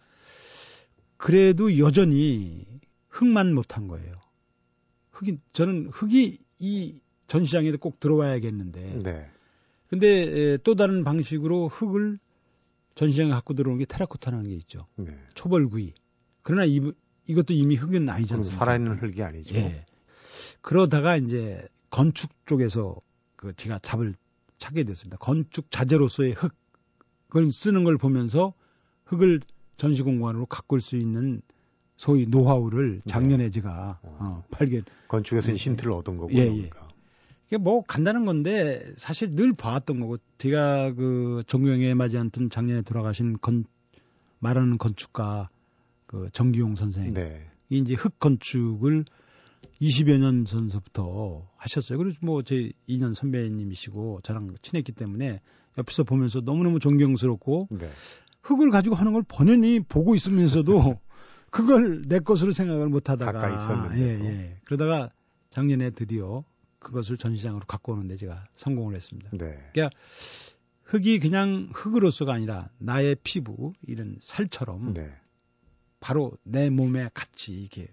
그래도 1.15 1.77
여전히 1.77 2.65
흙만 3.07 3.53
못한 3.53 3.87
거예요. 3.87 4.19
흙이 5.11 5.37
저는 5.53 5.89
흙이 5.91 6.37
이 6.59 6.99
전시장에도 7.27 7.77
꼭 7.77 7.99
들어와야겠는데. 7.99 8.99
네. 9.03 9.29
근데 9.87 10.57
또 10.63 10.75
다른 10.75 11.03
방식으로 11.03 11.69
흙을 11.69 12.19
전시장에 12.95 13.31
갖고 13.31 13.53
들어오는 13.53 13.79
게 13.79 13.85
테라코타라는 13.85 14.49
게 14.49 14.55
있죠. 14.55 14.87
네. 14.97 15.17
초벌구이. 15.35 15.93
그러나 16.41 16.65
이, 16.65 16.79
이것도 17.27 17.53
이미 17.53 17.75
흙은 17.75 18.09
아니지 18.09 18.33
않습니까? 18.35 18.59
살아있는 18.59 18.97
흙이 18.97 19.23
아니죠. 19.23 19.55
예. 19.55 19.85
그러다가 20.61 21.17
이제 21.17 21.67
건축 21.89 22.29
쪽에서 22.45 22.99
그 23.35 23.53
제가 23.55 23.79
답을 23.79 24.15
찾게 24.57 24.83
됐습니다. 24.83 25.17
건축 25.17 25.71
자재로서의 25.71 26.35
흙을 27.29 27.51
쓰는 27.51 27.83
걸 27.83 27.97
보면서 27.97 28.53
흙을 29.05 29.41
전시 29.77 30.03
공간으로 30.03 30.45
가꿀 30.45 30.81
수 30.81 30.97
있는 30.97 31.41
소위 31.95 32.27
노하우를 32.27 33.01
작년에 33.07 33.45
네. 33.45 33.49
제가 33.49 33.99
어, 34.03 34.17
어 34.19 34.43
발견. 34.51 34.83
건축에서 35.07 35.53
힌트를 35.53 35.91
얻은 35.91 36.17
거고. 36.17 36.33
예, 36.33 36.39
예. 36.39 36.69
이게 37.47 37.57
뭐 37.57 37.83
간단한 37.83 38.25
건데 38.25 38.93
사실 38.95 39.35
늘 39.35 39.53
봐왔던 39.53 39.99
거고 39.99 40.17
제가 40.37 40.93
그 40.93 41.43
존경에 41.47 41.93
맞지 41.95 42.17
않던 42.17 42.51
작년에 42.51 42.83
돌아가신 42.83 43.39
건 43.39 43.65
말하는 44.39 44.77
건축가 44.77 45.49
그 46.05 46.29
정기용 46.31 46.75
선생 46.75 47.13
네. 47.13 47.49
이 47.69 47.79
이제 47.79 47.95
흙 47.95 48.19
건축을 48.19 49.05
20여 49.81 50.17
년 50.17 50.45
전서부터 50.45 51.47
하셨어요. 51.57 51.97
그래서 51.97 52.17
뭐제 52.21 52.71
2년 52.87 53.13
선배님이시고 53.13 54.21
저랑 54.23 54.55
친했기 54.61 54.91
때문에 54.91 55.41
옆에서 55.77 56.03
보면서 56.03 56.41
너무너무 56.41 56.79
존경스럽고 56.79 57.67
네. 57.71 57.89
흙을 58.41 58.71
가지고 58.71 58.95
하는 58.95 59.13
걸 59.13 59.23
번연히 59.27 59.79
보고 59.79 60.15
있으면서도 60.15 60.99
그걸 61.51 62.03
내 62.07 62.19
것으로 62.19 62.51
생각을 62.51 62.89
못 62.89 63.09
하다가 63.09 63.55
있었는데 63.55 63.99
예, 64.01 64.25
예. 64.25 64.57
그러다가 64.65 65.09
작년에 65.49 65.91
드디어 65.91 66.43
그것을 66.79 67.17
전시장으로 67.17 67.65
갖고 67.65 67.93
오는데 67.93 68.15
제가 68.15 68.47
성공을 68.55 68.95
했습니다. 68.95 69.31
네. 69.33 69.57
그러니까 69.73 69.95
흙이 70.83 71.19
그냥 71.19 71.69
흙으로서가 71.73 72.33
아니라 72.33 72.69
나의 72.77 73.15
피부 73.23 73.73
이런 73.87 74.17
살처럼 74.19 74.93
네. 74.93 75.11
바로 75.99 76.37
내 76.43 76.69
몸에 76.69 77.09
같이 77.13 77.53
이렇게 77.53 77.87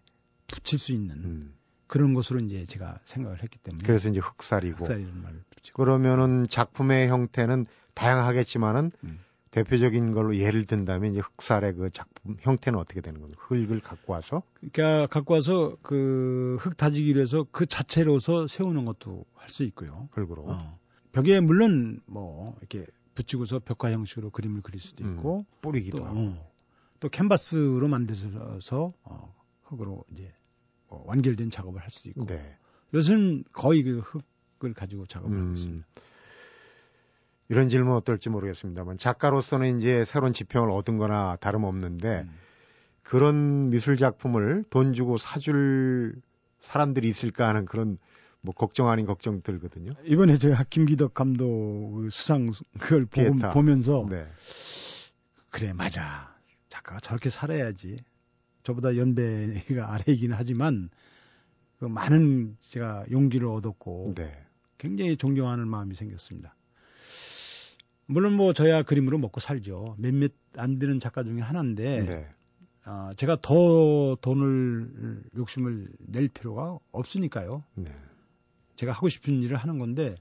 붙일 0.47 0.79
수 0.79 0.93
있는 0.93 1.17
음. 1.17 1.55
그런 1.87 2.15
것으로 2.15 2.41
이제 2.41 2.65
제가 2.65 2.99
생각을 3.05 3.43
했기 3.43 3.59
때문에 3.59 3.83
그래서 3.87 4.09
이제 4.09 4.21
흑살이고 4.21 4.85
흑살이라는 4.85 5.23
말을 5.23 5.43
붙이고 5.51 5.83
그러면은 5.83 6.45
작품의 6.49 7.09
형태는 7.09 7.67
다양하겠지만은 7.95 8.93
음. 9.05 9.21
대표적인 9.53 10.13
걸로 10.13 10.37
예를 10.37 10.65
든다면 10.65 11.13
이제 11.13 11.21
흑살의 11.21 11.75
그 11.75 11.91
작품 11.91 12.37
형태는 12.41 12.79
어떻게 12.79 13.01
되는 13.01 13.21
겁니까? 13.23 13.43
흙을 13.47 13.81
갖고 13.81 14.13
와서? 14.13 14.43
그러니까 14.61 15.07
갖고 15.07 15.33
와서 15.33 15.77
그 15.83 16.57
흙 16.59 16.77
다지기로 16.77 17.21
해서 17.21 17.47
그 17.51 17.67
자체로서 17.67 18.47
세우는 18.47 18.85
것도 18.85 19.25
할 19.35 19.51
수 19.51 19.63
있고요. 19.65 20.09
흙으로. 20.13 20.43
어. 20.49 20.79
벽에 21.13 21.41
물론 21.41 22.01
뭐 22.07 22.57
이렇게 22.59 22.85
붙이고서 23.15 23.61
벽화 23.61 23.93
형식으로 23.93 24.31
그림을 24.31 24.61
그릴 24.63 24.81
수도 24.81 25.05
음, 25.05 25.15
있고 25.15 25.39
음, 25.39 25.45
뿌리기도 25.63 25.99
또, 25.99 26.05
하고 26.05 26.19
어, 26.19 26.53
또 27.01 27.09
캔버스로 27.09 27.87
만들어서 27.89 28.93
어, 29.05 29.35
흙으로 29.63 30.05
이제 30.11 30.35
뭐 30.89 31.05
완결된 31.07 31.51
작업을 31.51 31.81
할 31.81 31.91
수도 31.91 32.11
있고. 32.11 32.27
네. 32.27 32.57
요즘 32.95 33.43
거의 33.53 33.83
그 33.83 33.99
흙을 33.99 34.75
가지고 34.75 35.07
작업을 35.07 35.37
음, 35.37 35.43
하고 35.43 35.55
있습니다. 35.55 35.87
이런 37.49 37.69
질문 37.69 37.95
어떨지 37.95 38.29
모르겠습니다만 38.29 38.99
작가로서는 38.99 39.79
이제 39.79 40.05
새로운 40.05 40.33
지평을 40.33 40.71
얻은 40.71 40.99
거나 40.99 41.37
다름없는데 41.37 42.23
음. 42.27 42.39
그런 43.03 43.71
미술 43.71 43.97
작품을 43.97 44.65
돈 44.69 44.93
주고 44.93 45.17
사줄 45.17 46.21
사람들이 46.61 47.09
있을까 47.09 47.47
하는 47.49 47.65
그런 47.65 47.99
뭐 48.41 48.53
걱정 48.55 48.89
아닌 48.89 49.07
걱정 49.07 49.43
들거든요. 49.43 49.93
이번에 50.05 50.39
제가 50.39 50.65
김기덕 50.71 51.15
감독 51.15 51.93
그 51.95 52.11
수상 52.11 52.53
그걸 52.79 53.07
보고, 53.07 53.53
보면서 53.53 54.07
네. 54.09 54.27
그래 55.51 55.73
맞아 55.73 56.35
작가가 56.69 56.99
저렇게 57.01 57.31
살아야지 57.31 57.99
저보다 58.67 58.97
연배가 58.97 59.93
아래이긴 59.95 60.33
하지만 60.33 60.91
그 61.79 61.85
많은 61.85 62.57
제가 62.61 63.05
용기를 63.13 63.47
얻었고 63.47 64.15
네. 64.17 64.33
굉장히 64.77 65.17
존경하는 65.17 65.69
마음이 65.69 65.95
생겼습니다. 65.95 66.57
물론 68.07 68.33
뭐 68.35 68.53
저야 68.53 68.83
그림으로 68.83 69.19
먹고 69.19 69.39
살죠. 69.41 69.95
몇몇 69.99 70.33
안 70.57 70.79
되는 70.81 70.99
작가 70.99 71.23
중에 71.23 71.41
하나인데 71.41 72.03
네. 72.03 72.29
어, 72.87 73.11
제가 73.17 73.39
더 73.41 74.17
돈을 74.21 75.23
욕심을 75.37 75.89
낼 75.99 76.29
필요가 76.29 76.79
없으니까요. 76.91 77.63
네. 77.75 77.93
제가 78.75 78.93
하고 78.93 79.09
싶은 79.09 79.43
일을 79.43 79.57
하는 79.57 79.79
건데 79.79 80.17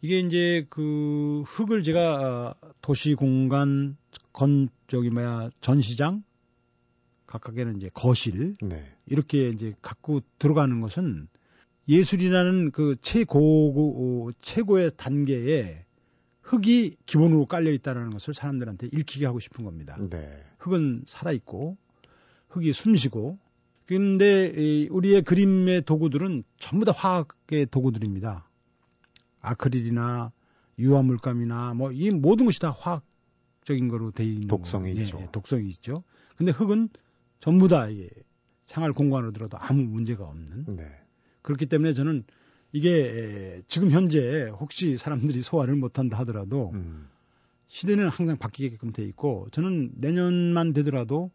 이게 0.00 0.20
이제 0.20 0.66
그 0.70 1.42
흙을 1.46 1.82
제가 1.82 2.56
어, 2.62 2.70
도시 2.80 3.14
공간 3.14 3.98
건 4.32 4.68
저기 4.86 5.10
뭐야 5.10 5.50
전시장 5.60 6.22
각각에는 7.32 7.76
이제 7.76 7.90
거실 7.94 8.56
네. 8.60 8.84
이렇게 9.06 9.48
이제 9.48 9.74
갖고 9.80 10.20
들어가는 10.38 10.80
것은 10.80 11.28
예술이라는 11.88 12.70
그 12.72 12.96
최고 13.00 14.30
최고의 14.42 14.90
단계에 14.96 15.84
흙이 16.42 16.96
기본으로 17.06 17.46
깔려 17.46 17.72
있다는 17.72 18.10
것을 18.10 18.34
사람들한테 18.34 18.88
읽히게 18.92 19.24
하고 19.26 19.40
싶은 19.40 19.64
겁니다. 19.64 19.96
네. 20.10 20.44
흙은 20.58 21.04
살아 21.06 21.32
있고 21.32 21.76
흙이 22.48 22.72
숨쉬고 22.74 23.38
근데 23.86 24.86
우리의 24.90 25.22
그림의 25.22 25.82
도구들은 25.82 26.44
전부 26.58 26.84
다 26.84 26.92
화학의 26.92 27.66
도구들입니다. 27.70 28.46
아크릴이나 29.40 30.32
유화물감이나 30.78 31.74
뭐 31.74 31.92
이 31.92 32.10
모든 32.10 32.44
것이 32.46 32.60
다 32.60 32.70
화학적인 32.70 33.88
거로 33.88 34.10
돼 34.10 34.24
있는 34.24 34.48
독성이 34.48 34.94
거. 34.94 35.00
있죠. 35.00 35.18
예, 35.20 35.28
독성이 35.32 35.68
있죠. 35.68 36.04
근데 36.36 36.52
흙은 36.52 36.90
전부 37.42 37.66
다 37.66 37.88
이게 37.88 38.08
생활 38.62 38.92
공간으로 38.92 39.32
들어도 39.32 39.58
아무 39.58 39.82
문제가 39.82 40.24
없는 40.24 40.76
네. 40.76 40.88
그렇기 41.42 41.66
때문에 41.66 41.92
저는 41.92 42.22
이게 42.70 43.62
지금 43.66 43.90
현재 43.90 44.48
혹시 44.60 44.96
사람들이 44.96 45.42
소화를 45.42 45.74
못한다 45.74 46.18
하더라도 46.20 46.70
음. 46.72 47.08
시대는 47.66 48.08
항상 48.08 48.38
바뀌게끔 48.38 48.92
돼 48.92 49.02
있고 49.06 49.48
저는 49.50 49.90
내년만 49.96 50.72
되더라도 50.72 51.32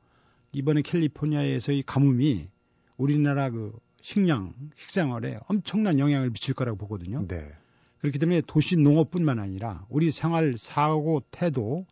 이번에 0.54 0.82
캘리포니아에서의 0.82 1.84
가뭄이 1.84 2.48
우리나라 2.96 3.50
그 3.50 3.78
식량, 4.00 4.54
식생활에 4.78 5.40
엄청난 5.50 6.00
영향을 6.00 6.30
미칠 6.30 6.54
거라고 6.54 6.78
보거든요. 6.78 7.28
네. 7.28 7.52
그렇기 8.00 8.18
때문에 8.18 8.44
도시 8.48 8.78
농업뿐만 8.78 9.40
아니라 9.40 9.86
우리 9.90 10.10
생활 10.10 10.56
사고, 10.56 11.22
태도, 11.32 11.86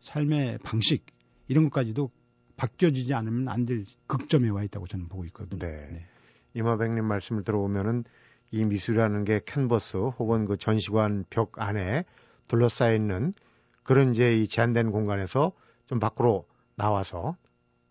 삶의 0.00 0.58
방식 0.64 1.06
이런 1.46 1.62
것까지도 1.64 2.10
바뀌어지지 2.56 3.14
않으면 3.14 3.48
안 3.48 3.66
될 3.66 3.84
극점에 4.06 4.48
와 4.50 4.62
있다고 4.62 4.86
저는 4.86 5.08
보고 5.08 5.24
있거든요. 5.26 5.58
네. 5.58 5.88
네. 5.90 6.06
이마백님 6.54 7.04
말씀을 7.04 7.42
들어보면은 7.44 8.04
이 8.50 8.64
미술이라는 8.64 9.24
게 9.24 9.40
캔버스 9.44 9.96
혹은 9.96 10.44
그 10.44 10.56
전시관 10.56 11.24
벽 11.30 11.58
안에 11.60 12.04
둘러싸여 12.46 12.94
있는 12.94 13.34
그런 13.82 14.10
이제 14.12 14.36
이 14.38 14.46
제한된 14.46 14.92
공간에서 14.92 15.52
좀 15.86 15.98
밖으로 15.98 16.46
나와서 16.76 17.36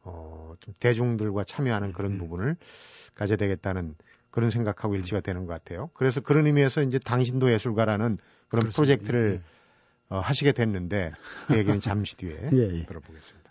어, 0.03 0.53
좀 0.59 0.73
대중들과 0.79 1.43
참여하는 1.43 1.91
그런 1.93 2.13
음. 2.13 2.17
부분을 2.19 2.55
가져야 3.15 3.37
되겠다는 3.37 3.95
그런 4.31 4.49
생각하고 4.49 4.95
일치가 4.95 5.19
되는 5.21 5.45
것 5.45 5.53
같아요. 5.53 5.89
그래서 5.93 6.21
그런 6.21 6.47
의미에서 6.47 6.81
이제 6.83 6.99
당신도 6.99 7.51
예술가라는 7.51 8.17
그런 8.47 8.61
그렇습니다. 8.63 8.75
프로젝트를 8.75 9.41
네. 9.41 9.43
어, 10.09 10.19
하시게 10.19 10.51
됐는데 10.53 11.11
그 11.47 11.57
얘기는 11.57 11.79
잠시 11.79 12.15
뒤에 12.17 12.37
예, 12.53 12.79
예. 12.79 12.85
들어보겠습니다. 12.85 13.42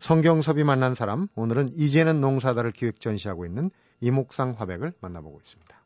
성경섭이 0.00 0.64
만난 0.64 0.94
사람 0.94 1.28
오늘은 1.34 1.74
이제는 1.74 2.22
농사다를 2.22 2.72
기획 2.72 3.00
전시하고 3.00 3.44
있는 3.44 3.70
이목상 4.00 4.54
화백을 4.56 4.94
만나보고 5.00 5.38
있습니다. 5.42 5.78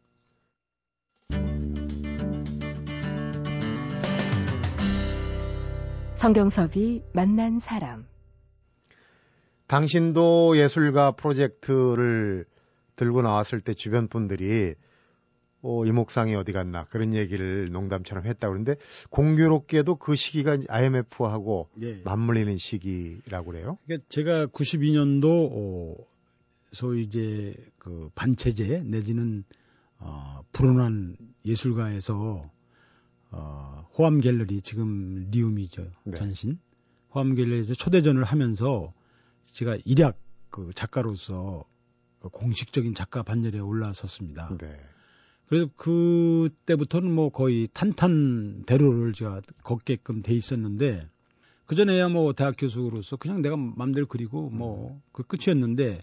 성경섭이 6.15 7.03
만난 7.13 7.59
사람 7.59 8.07
당신도 9.67 10.59
예술가 10.59 11.11
프로젝트를 11.11 12.47
들고 12.95 13.21
나왔을 13.23 13.61
때 13.61 13.75
주변 13.75 14.07
분들이 14.07 14.77
어, 15.67 15.87
이목상이 15.87 16.35
어디 16.35 16.53
갔나 16.53 16.85
그런 16.85 17.15
얘기를 17.15 17.71
농담처럼 17.73 18.27
했다 18.27 18.49
그러는데 18.49 18.77
공교롭게도 19.09 19.97
그 19.97 20.15
시기가 20.15 20.59
IMF하고 20.69 21.71
네. 21.75 22.03
맞물리는 22.05 22.59
시기라고 22.59 23.53
그래요. 23.53 23.79
그러니까 23.87 24.07
제가 24.11 24.47
92년도 24.49 25.49
어, 25.53 25.97
소위 26.71 27.03
이제 27.05 27.55
그 27.79 28.11
반체제 28.15 28.83
내지는 28.85 29.45
어, 29.99 30.45
불온한 30.53 31.17
예술가에서 31.47 32.51
어, 33.31 33.89
호암 33.97 34.21
갤러리 34.21 34.61
지금 34.61 35.29
리움이죠 35.31 35.91
네. 36.05 36.19
전신 36.19 36.59
호암 37.15 37.37
갤러리에서 37.37 37.73
초대전을 37.73 38.23
하면서 38.23 38.93
제가 39.47 39.79
일약 39.87 40.19
그 40.51 40.73
작가로서 40.75 41.65
그 42.21 42.29
공식적인 42.29 42.95
작가 42.95 43.23
반열에 43.23 43.61
올라섰습니다. 43.61 44.57
네. 44.61 44.79
그래서 45.47 45.69
그때부터는 45.77 47.13
뭐 47.13 47.29
거의 47.31 47.69
탄탄대로를 47.73 49.13
제가 49.13 49.41
걷게끔 49.63 50.23
돼 50.23 50.35
있었는데 50.35 51.09
그 51.67 51.75
전에야 51.75 52.09
뭐 52.09 52.33
대학 52.33 52.55
교수로서 52.59 53.17
그냥 53.17 53.43
내가 53.43 53.57
맘대로 53.57 54.07
그리고 54.07 54.51
뭐 54.51 55.01
그 55.13 55.23
끝이었는데 55.23 56.01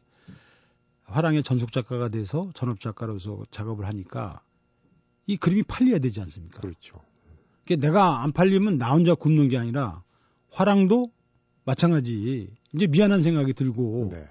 화랑의 1.04 1.44
전속 1.44 1.72
작가가 1.72 2.08
돼서 2.10 2.50
전업 2.54 2.80
작가로서 2.80 3.44
작업을 3.52 3.86
하니까 3.86 4.42
이 5.28 5.38
그림이 5.38 5.64
팔려야 5.64 6.00
되지 6.00 6.22
않습니까? 6.22 6.62
그렇죠. 6.62 7.02
그러니까 7.66 7.88
내가 7.88 8.24
안 8.24 8.32
팔리면 8.32 8.78
나 8.78 8.94
혼자 8.94 9.14
굶는 9.14 9.50
게 9.50 9.58
아니라 9.58 10.04
화랑도 10.50 11.12
마찬가지 11.66 12.50
이제 12.74 12.88
미안한 12.88 13.22
생각이 13.22 13.54
들고 13.54 14.10
네. 14.12 14.28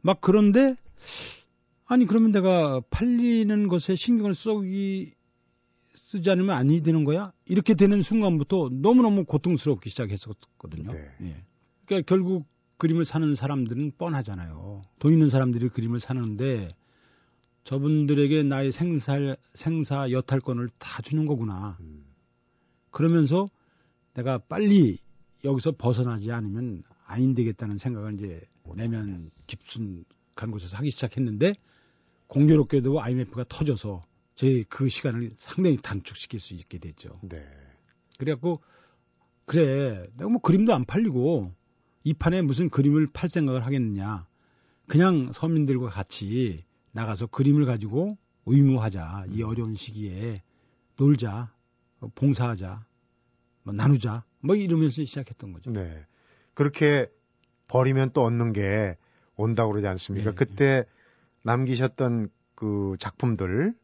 막 0.00 0.20
그런데 0.20 0.76
아니 1.92 2.06
그러면 2.06 2.32
내가 2.32 2.80
팔리는 2.88 3.68
것에 3.68 3.96
신경을 3.96 4.32
쏘기 4.32 5.12
쓰지 5.92 6.30
않으면 6.30 6.56
아니 6.56 6.80
되는 6.80 7.04
거야? 7.04 7.34
이렇게 7.44 7.74
되는 7.74 8.00
순간부터 8.00 8.70
너무너무 8.72 9.26
고통스럽기 9.26 9.90
시작했었거든요. 9.90 10.90
네. 10.90 11.10
예. 11.20 11.44
그러니까 11.84 12.06
결국 12.06 12.46
그림을 12.78 13.04
사는 13.04 13.34
사람들은 13.34 13.92
뻔하잖아요. 13.98 14.80
돈 15.00 15.12
있는 15.12 15.28
사람들이 15.28 15.68
그림을 15.68 16.00
사는데 16.00 16.70
저분들에게 17.64 18.42
나의 18.42 18.72
생사 18.72 19.36
생사 19.52 20.10
여탈권을 20.10 20.70
다 20.78 21.02
주는 21.02 21.26
거구나. 21.26 21.76
음. 21.80 22.06
그러면서 22.90 23.50
내가 24.14 24.38
빨리 24.38 24.96
여기서 25.44 25.72
벗어나지 25.72 26.32
않으면 26.32 26.84
아닌 27.04 27.34
되겠다는 27.34 27.76
생각을 27.76 28.14
이제 28.14 28.40
내면 28.76 29.30
깊숙한 29.46 30.50
곳에서 30.50 30.78
하기 30.78 30.90
시작했는데 30.90 31.52
공교롭게도 32.32 33.00
IMF가 33.02 33.44
터져서 33.48 34.02
제 34.34 34.64
그 34.68 34.88
시간을 34.88 35.30
상당히 35.36 35.76
단축시킬 35.76 36.40
수 36.40 36.54
있게 36.54 36.78
됐죠. 36.78 37.20
네. 37.22 37.44
그래갖고 38.18 38.60
그래 39.44 40.06
내가 40.16 40.30
뭐 40.30 40.40
그림도 40.40 40.74
안 40.74 40.84
팔리고 40.84 41.52
이 42.04 42.14
판에 42.14 42.42
무슨 42.42 42.70
그림을 42.70 43.08
팔 43.12 43.28
생각을 43.28 43.64
하겠느냐. 43.66 44.26
그냥 44.88 45.32
서민들과 45.32 45.88
같이 45.88 46.64
나가서 46.92 47.26
그림을 47.26 47.66
가지고 47.66 48.16
의무하자. 48.46 49.26
이 49.30 49.42
음. 49.42 49.48
어려운 49.48 49.74
시기에 49.74 50.42
놀자, 50.96 51.52
봉사하자, 52.14 52.84
뭐 53.62 53.74
나누자. 53.74 54.24
뭐 54.40 54.56
이러면서 54.56 55.04
시작했던 55.04 55.52
거죠. 55.52 55.70
네. 55.70 56.06
그렇게 56.54 57.08
버리면 57.68 58.10
또 58.12 58.22
얻는 58.24 58.52
게 58.52 58.96
온다고 59.36 59.70
그러지 59.70 59.86
않습니까? 59.86 60.30
네, 60.30 60.34
그때 60.34 60.64
네. 60.80 60.84
남기셨던 61.42 62.28
그 62.54 62.96
작품들 62.98 63.74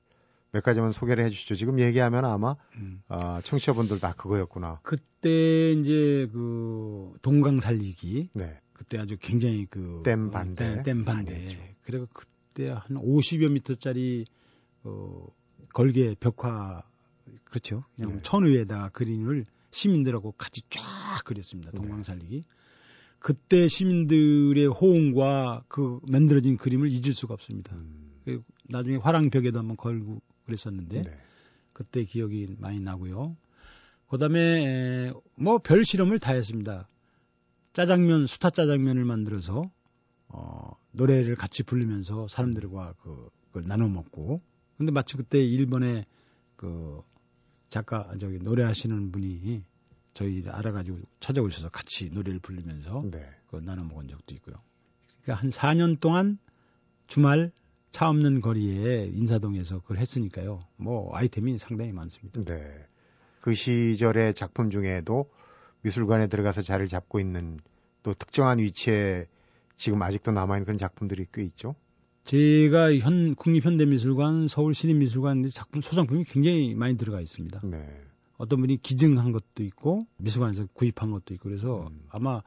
몇 0.51 0.63
가지만 0.63 0.93
소개를 0.93 1.25
해주시죠. 1.25 1.57
지금 1.57 1.79
얘기하면 1.81 2.25
아마 2.25 2.57
음. 2.77 3.03
어, 3.09 3.41
청취자분들 3.43 4.01
다 4.01 4.15
그거였구나. 4.15 4.81
그때 4.83 5.73
이제 5.73 6.29
그 6.33 7.13
동강 7.23 7.61
살리기. 7.61 8.31
네. 8.33 8.59
그때 8.73 8.99
아주 8.99 9.17
굉장히 9.21 9.67
그댐 9.67 10.31
반대. 10.31 10.77
댐, 10.77 10.83
댐 10.85 11.05
반대. 11.05 11.77
그리고 11.83 12.07
그때 12.13 12.71
한 12.71 12.97
50여 12.97 13.51
미터짜리 13.51 14.25
어, 14.85 15.27
걸개 15.75 16.15
벽화 16.19 16.83
그렇죠. 17.45 17.85
그냥 17.97 18.17
네. 18.17 18.21
천 18.23 18.45
위에다 18.45 18.91
그림을 18.91 19.45
시민들하고 19.71 20.33
같이 20.33 20.63
쫙 20.71 20.83
그렸습니다. 21.25 21.73
네. 21.73 21.77
동강 21.77 22.03
살리기. 22.03 22.45
그때 23.19 23.69
시민들의 23.69 24.67
호응과 24.67 25.65
그 25.69 26.01
만들어진 26.09 26.57
그림을 26.57 26.91
잊을 26.91 27.15
수가 27.15 27.35
없습니다. 27.35 27.75
음. 27.75 28.13
그 28.25 28.43
나중에 28.69 28.97
화랑벽에도 28.97 29.59
한번 29.59 29.77
걸고 29.77 30.21
그랬었는데 30.45 31.03
네. 31.03 31.19
그때 31.73 32.05
기억이 32.05 32.57
많이 32.59 32.81
나고요. 32.81 33.37
그다음에 34.09 35.13
뭐 35.35 35.59
별 35.59 35.85
실험을 35.85 36.19
다 36.19 36.33
했습니다. 36.33 36.89
짜장면 37.73 38.27
수타 38.27 38.51
짜장면을 38.51 39.05
만들어서 39.05 39.71
어, 40.29 40.77
노래를 40.93 41.37
같이 41.37 41.63
부르면서 41.63 42.29
사람들과 42.29 42.95
그, 43.03 43.31
그걸 43.47 43.67
나눠 43.67 43.89
먹고 43.89 44.39
근데 44.77 44.93
마치 44.93 45.17
그때 45.17 45.39
일본의 45.41 46.07
그 46.57 47.03
작가 47.71 48.11
저기 48.19 48.39
노래하시는 48.39 49.13
분이 49.13 49.63
저희 50.19 50.43
알아가지고 50.49 50.99
찾아오셔서 51.21 51.69
같이 51.69 52.11
노래를 52.11 52.41
부르면서 52.41 53.05
네. 53.09 53.25
그 53.47 53.63
나눠 53.63 53.85
먹은 53.85 54.09
적도 54.09 54.35
있고요. 54.35 54.57
그러니까 55.23 55.41
한 55.41 55.51
4년 55.51 56.01
동안 56.01 56.39
주말 57.07 57.53
차 57.93 58.09
없는 58.09 58.41
거리에 58.41 59.13
인사동에서 59.15 59.79
그걸 59.79 59.99
했으니까요. 59.99 60.59
뭐 60.77 61.15
아이템이 61.15 61.57
상당히 61.59 61.93
많습니다. 61.93 62.43
네. 62.43 62.85
그 63.41 63.55
시절의 63.55 64.35
작품 64.35 64.71
중에도 64.71 65.31
미술관에 65.83 66.27
들어가서 66.27 66.63
자리를 66.63 66.89
잡고 66.89 67.21
있는 67.21 67.57
또 68.03 68.13
특정한 68.13 68.59
위치에 68.59 69.29
지금 69.77 70.03
아직도 70.03 70.33
남아있는 70.33 70.65
그런 70.65 70.79
작품들이 70.79 71.27
꽤 71.33 71.45
있죠. 71.45 71.77
제가 72.25 72.93
현 72.97 73.37
국립현대미술관, 73.37 74.49
서울시립미술관 74.49 75.49
작품 75.55 75.81
소장품이 75.81 76.25
굉장히 76.25 76.75
많이 76.75 76.97
들어가 76.97 77.21
있습니다. 77.21 77.61
네. 77.63 78.08
어떤 78.39 78.61
분이 78.61 78.79
기증한 78.79 79.33
것도 79.33 79.63
있고 79.65 80.07
미술관에서 80.17 80.67
구입한 80.73 81.11
것도 81.11 81.35
있고 81.35 81.49
그래서 81.49 81.89
음. 81.89 82.01
아마 82.09 82.43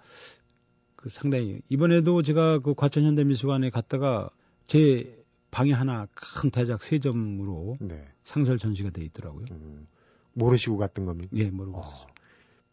그 0.96 1.10
상당히 1.10 1.62
이번에도 1.70 2.22
제가 2.24 2.60
그 2.60 2.74
과천 2.74 3.04
현대미술관에 3.04 3.70
갔다가 3.70 4.30
제 4.66 5.24
방에 5.52 5.74
하나 5.74 6.08
큰 6.14 6.50
대작 6.50 6.82
세 6.82 7.00
점으로 7.00 7.78
네. 7.82 8.08
상설 8.24 8.58
전시가 8.58 8.90
돼 8.90 9.04
있더라고요. 9.04 9.46
음. 9.52 9.88
모르시고 10.34 10.78
갔던 10.78 11.06
겁니까? 11.06 11.30
예, 11.36 11.50
모르고 11.50 11.78
어. 11.78 11.82
갔어요. 11.82 12.08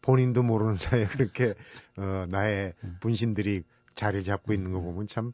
본인도 0.01 0.43
모르는 0.43 0.77
사이에 0.77 1.05
그렇게 1.07 1.55
어, 1.97 2.25
나의 2.29 2.73
음. 2.85 2.97
분신들이 3.01 3.63
자리를 3.95 4.23
잡고 4.23 4.53
있는 4.53 4.71
거 4.71 4.79
음. 4.79 4.85
보면 4.85 5.07
참 5.07 5.33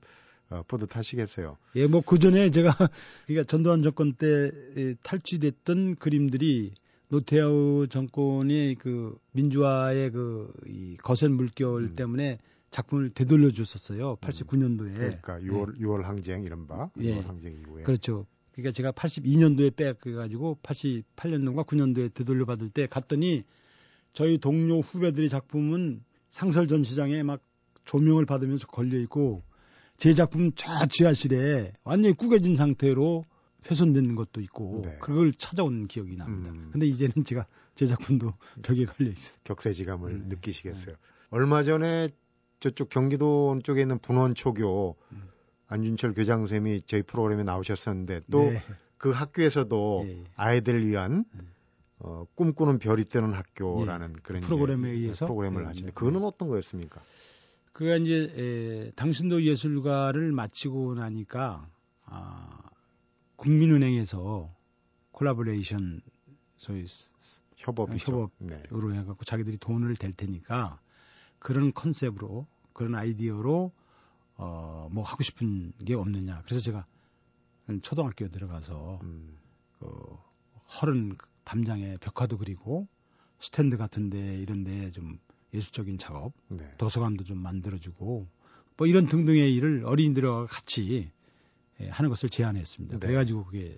어, 0.50 0.64
뿌듯하시겠어요. 0.68 1.58
예, 1.76 1.86
뭐 1.86 2.02
그 2.02 2.18
전에 2.18 2.50
제가 2.50 2.76
그러니까 3.28 3.48
전두환 3.48 3.84
정권 3.84 4.14
때 4.14 4.52
탈취됐던 5.04 5.96
그림들이 5.98 6.74
노태우 7.08 7.88
정권의 7.90 8.76
그 8.76 9.18
민주화의 9.32 10.12
그이 10.12 10.98
거센 10.98 11.34
물결 11.34 11.84
음. 11.84 11.96
때문에 11.96 12.40
작품을 12.72 13.12
되돌려 13.12 13.52
줬었어요. 13.52 14.18
89년도에. 14.18 14.88
음. 14.88 14.94
그러니까 14.96 15.40
6월 15.40 15.76
예. 15.78 15.84
6월 15.84 16.02
항쟁 16.04 16.44
이른바 16.44 16.90
예. 17.00 17.16
6월 17.16 17.28
항쟁 17.28 17.54
이후에. 17.54 17.84
그렇죠. 17.84 18.26
그러니까 18.52 18.72
제가 18.72 18.92
82년도에 18.92 19.76
빼앗겨 19.76 20.12
가지고 20.14 20.58
88년도인가 20.64 21.66
9년도에 21.66 22.14
되돌려 22.14 22.46
받을 22.46 22.70
때 22.70 22.88
갔더니 22.88 23.44
저희 24.14 24.38
동료 24.38 24.80
후배들의 24.80 25.28
작품은 25.30 26.04
상설 26.30 26.68
전시장에 26.68 27.22
막 27.24 27.42
조명을 27.84 28.26
받으면서 28.26 28.68
걸려 28.68 28.98
있고 29.02 29.44
제 29.98 30.14
작품 30.14 30.52
저 30.56 30.86
지하실에 30.88 31.74
완전히 31.84 32.16
꾸겨진 32.16 32.56
상태로 32.56 33.26
훼손된 33.70 34.16
것도 34.16 34.42
있고 34.42 34.84
네. 34.86 34.98
그걸 35.02 35.34
찾아온 35.34 35.88
기억이 35.88 36.16
납니다. 36.16 36.52
음. 36.52 36.70
근데 36.72 36.86
이제는 36.86 37.24
제가 37.26 37.46
제 37.74 37.86
작품도 37.86 38.34
벽에 38.64 38.86
걸려 38.86 39.12
있어요. 39.12 39.36
격세지감을 39.44 40.12
음. 40.12 40.26
느끼시겠어요. 40.30 40.96
네. 40.96 41.02
얼마 41.30 41.64
전에 41.64 42.10
저쪽 42.60 42.90
경기도 42.90 43.60
쪽에 43.64 43.82
있는 43.82 44.00
분원초교 44.00 44.96
음. 45.12 45.24
안준철 45.68 46.14
교장 46.14 46.46
쌤이 46.46 46.84
저희 46.86 47.02
프로그램에 47.02 47.44
나오셨었는데 47.44 48.22
또그 48.32 48.54
네. 48.54 48.64
그 48.98 49.12
학교에서도 49.12 50.04
네. 50.08 50.24
아이들 50.36 50.88
위한 50.88 51.26
음. 51.34 51.52
어, 52.00 52.26
꿈꾸는 52.36 52.80
별이 52.80 53.06
뜨는 53.06 53.34
학교라는 53.34 54.14
네. 54.14 54.20
그런 54.22 54.42
프로그램에 54.42 54.90
의해서 54.92 55.26
프로그램을 55.26 55.64
네. 55.64 55.68
하시는데 55.68 55.94
그거는 55.94 56.24
어떤 56.24 56.50
거였습니까? 56.50 57.02
그가 57.72 57.98
이제 57.98 58.32
에, 58.38 58.92
당신도 58.92 59.44
예술가를 59.44 60.32
마치고 60.32 60.96
나니까 60.96 61.68
아, 62.06 62.65
국민은행에서 63.36 64.54
콜라보레이션 65.12 66.02
소위 66.58 66.86
협업이죠. 67.58 68.30
협업으로 68.40 68.90
네. 68.92 69.00
해갖고 69.00 69.24
자기들이 69.24 69.58
돈을 69.58 69.96
댈 69.96 70.14
테니까 70.14 70.80
그런 71.40 71.74
컨셉으로 71.74 72.48
그런 72.74 72.96
아이디어로 72.96 73.72
어, 74.38 74.90
뭐 74.92 75.04
하고 75.04 75.24
싶은 75.24 75.74
게 75.86 75.96
없느냐. 75.96 76.42
그래서 76.46 76.62
제가 76.62 76.86
초등학교 77.82 78.28
들어가서 78.28 79.00
음. 79.04 79.38
그 79.80 80.18
허른 80.82 81.16
담장에 81.44 81.98
벽화도 81.98 82.38
그리고 82.38 82.88
스탠드 83.40 83.78
같은데 83.78 84.36
이런데 84.36 84.92
좀 84.92 85.20
예술적인 85.54 85.98
작업, 85.98 86.34
네. 86.50 86.70
도서관도 86.78 87.24
좀 87.24 87.38
만들어주고 87.38 88.28
뭐 88.78 88.88
이런 88.88 89.08
등등의 89.08 89.54
일을 89.56 89.86
어린이들과 89.86 90.48
같이 90.48 90.92
예, 90.92 91.12
하는 91.90 92.10
것을 92.10 92.30
제안했습니다. 92.30 93.00
네. 93.00 93.06
그래가지고 93.06 93.46
그게 93.46 93.78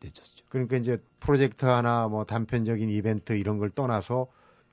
됐었죠. 0.00 0.44
그러니까 0.48 0.76
이제 0.76 0.98
프로젝트 1.20 1.64
하나 1.64 2.08
뭐 2.08 2.24
단편적인 2.24 2.90
이벤트 2.90 3.34
이런 3.34 3.58
걸 3.58 3.70
떠나서 3.70 4.26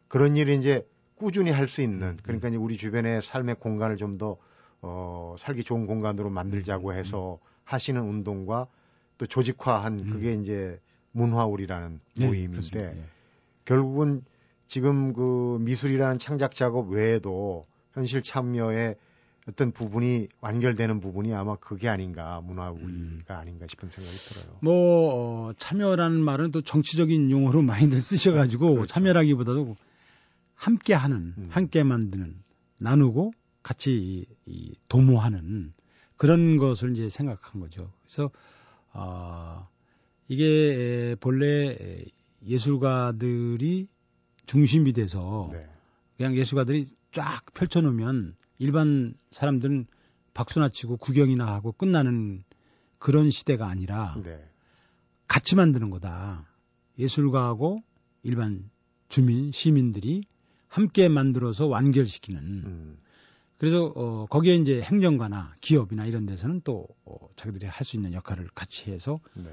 그런 0.07 0.35
일을 0.35 0.53
이제 0.53 0.87
꾸준히 1.15 1.51
할 1.51 1.67
수 1.67 1.81
있는 1.81 2.17
그러니까 2.23 2.47
이제 2.47 2.57
우리 2.57 2.77
주변의 2.77 3.21
삶의 3.21 3.55
공간을 3.55 3.97
좀 3.97 4.17
더 4.17 4.37
어, 4.81 5.35
살기 5.37 5.63
좋은 5.63 5.85
공간으로 5.85 6.29
만들자고 6.29 6.89
음, 6.89 6.93
음. 6.93 6.97
해서 6.97 7.39
하시는 7.63 8.01
운동과 8.01 8.67
또 9.17 9.25
조직화한 9.25 9.99
음. 9.99 10.09
그게 10.11 10.33
이제 10.33 10.79
문화울이라는 11.11 11.99
네, 12.15 12.25
모임인데 12.25 12.93
네. 12.93 13.03
결국은 13.65 14.23
지금 14.67 15.13
그 15.13 15.57
미술이라는 15.61 16.17
창작 16.17 16.55
작업 16.55 16.89
외에도 16.89 17.67
현실 17.93 18.21
참여에 18.21 18.95
어떤 19.47 19.71
부분이 19.71 20.27
완결되는 20.39 20.99
부분이 20.99 21.33
아마 21.33 21.55
그게 21.55 21.89
아닌가 21.89 22.41
문화우리가 22.41 22.85
음. 22.85 23.21
아닌가 23.27 23.65
싶은 23.67 23.89
생각이 23.89 24.15
들어요. 24.15 24.57
뭐 24.61 25.47
어, 25.49 25.53
참여라는 25.53 26.21
말은 26.21 26.51
또 26.51 26.61
정치적인 26.61 27.31
용어로 27.31 27.61
많이들 27.63 27.99
쓰셔가지고 27.99 28.73
그렇죠. 28.73 28.85
참여라기보다도 28.93 29.75
함께하는, 30.55 31.33
음. 31.37 31.47
함께 31.49 31.81
만드는, 31.83 32.35
나누고 32.79 33.33
같이 33.63 33.93
이, 33.93 34.25
이 34.45 34.75
도모하는 34.87 35.73
그런 36.17 36.57
것을 36.57 36.91
이제 36.91 37.09
생각한 37.09 37.61
거죠. 37.61 37.91
그래서 38.03 38.29
어, 38.93 39.67
이게 40.27 41.15
본래 41.19 42.05
예술가들이 42.45 43.87
중심이 44.45 44.93
돼서 44.93 45.49
네. 45.51 45.65
그냥 46.17 46.35
예술가들이 46.35 46.89
쫙 47.11 47.41
펼쳐놓으면 47.53 48.35
일반 48.61 49.15
사람들은 49.31 49.87
박수나 50.35 50.69
치고 50.69 50.97
구경이나 50.97 51.47
하고 51.47 51.71
끝나는 51.71 52.43
그런 52.99 53.31
시대가 53.31 53.67
아니라 53.67 54.15
네. 54.23 54.39
같이 55.27 55.55
만드는 55.55 55.89
거다. 55.89 56.47
예술가하고 56.99 57.81
일반 58.21 58.69
주민, 59.09 59.51
시민들이 59.51 60.21
함께 60.67 61.07
만들어서 61.07 61.65
완결시키는. 61.65 62.39
음. 62.39 62.97
그래서 63.57 63.91
어, 63.95 64.27
거기에 64.29 64.55
이제 64.57 64.79
행정가나 64.81 65.55
기업이나 65.59 66.05
이런 66.05 66.27
데서는 66.27 66.61
또 66.63 66.87
어, 67.03 67.15
자기들이 67.35 67.65
할 67.65 67.83
수 67.83 67.95
있는 67.95 68.13
역할을 68.13 68.47
같이 68.53 68.91
해서 68.91 69.19
네. 69.33 69.51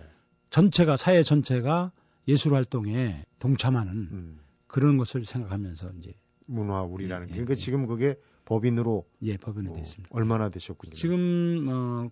전체가 0.51 0.97
사회 0.97 1.23
전체가 1.23 1.92
예술 2.27 2.53
활동에 2.55 3.25
동참하는 3.38 3.92
음. 4.12 4.40
그런 4.66 4.99
것을 4.99 5.25
생각하면서 5.25 5.92
이제 5.99 6.12
문화 6.44 6.83
우리라는 6.83 7.29
예, 7.29 7.29
게 7.29 7.35
그러니까 7.37 7.53
예, 7.53 7.57
지금 7.57 7.87
그게 7.87 8.18
법인으로 8.48 9.04
예 9.22 9.37
법인으로 9.37 9.74
어, 9.74 9.76
됐습니다. 9.76 10.08
얼마나 10.11 10.48
되셨군요? 10.48 10.94
지금 10.94 11.66
어 11.68 12.11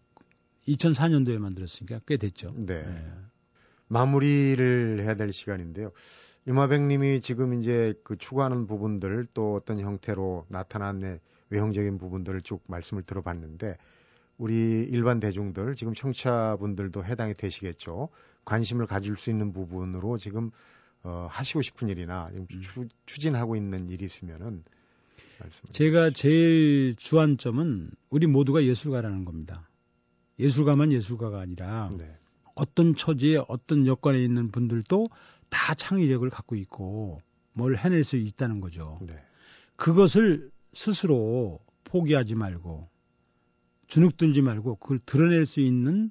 2004년도에 0.69 1.39
만들었으니까 1.39 2.01
꽤 2.07 2.19
됐죠. 2.19 2.53
네. 2.55 2.75
예. 2.87 3.05
마무리를 3.89 5.01
해야 5.01 5.15
될 5.15 5.33
시간인데요. 5.33 5.93
이마백님이 6.47 7.23
지금 7.23 7.55
이제 7.55 7.95
그 8.05 8.17
추구하는 8.19 8.67
부분들 8.67 9.25
또 9.33 9.55
어떤 9.55 9.81
형태로 9.81 10.45
나타난 10.49 11.21
외형적인 11.49 11.97
부분들을 11.99 12.43
쭉 12.43 12.63
말씀을 12.67 13.03
들어봤는데 13.05 13.79
우리 14.37 14.83
일반 14.91 15.21
대중들 15.21 15.75
지금 15.75 15.95
청취자분들도 15.95 17.03
해당이 17.05 17.35
되시겠죠. 17.35 18.11
관심을 18.45 18.87
가질 18.87 19.17
수 19.17 19.31
있는 19.31 19.53
부분으로 19.53 20.19
지금 20.19 20.51
어, 21.03 21.29
하시고 21.31 21.63
싶은 21.63 21.89
일이나 21.89 22.29
음. 22.35 22.47
추, 22.61 22.87
추진하고 23.07 23.57
있는 23.57 23.89
일이 23.89 24.05
있으면은 24.05 24.65
말씀. 25.41 25.65
제가 25.73 26.11
제일 26.11 26.95
주안점은 26.97 27.91
우리 28.11 28.27
모두가 28.27 28.65
예술가라는 28.65 29.25
겁니다. 29.25 29.69
예술가만 30.39 30.93
예술가가 30.93 31.41
아니라 31.41 31.91
네. 31.99 32.15
어떤 32.55 32.95
처지에 32.95 33.43
어떤 33.49 33.87
여건에 33.87 34.23
있는 34.23 34.51
분들도 34.51 35.09
다 35.49 35.75
창의력을 35.75 36.29
갖고 36.31 36.57
있고 36.57 37.21
뭘 37.53 37.77
해낼 37.77 38.05
수 38.05 38.17
있다는 38.17 38.61
거죠. 38.61 38.99
네. 39.03 39.15
그것을 39.77 40.51
스스로 40.73 41.61
포기하지 41.85 42.35
말고 42.35 42.89
주눅 43.87 44.17
들지 44.17 44.43
말고 44.43 44.77
그걸 44.77 44.99
드러낼 44.99 45.47
수 45.47 45.61
있는 45.61 46.11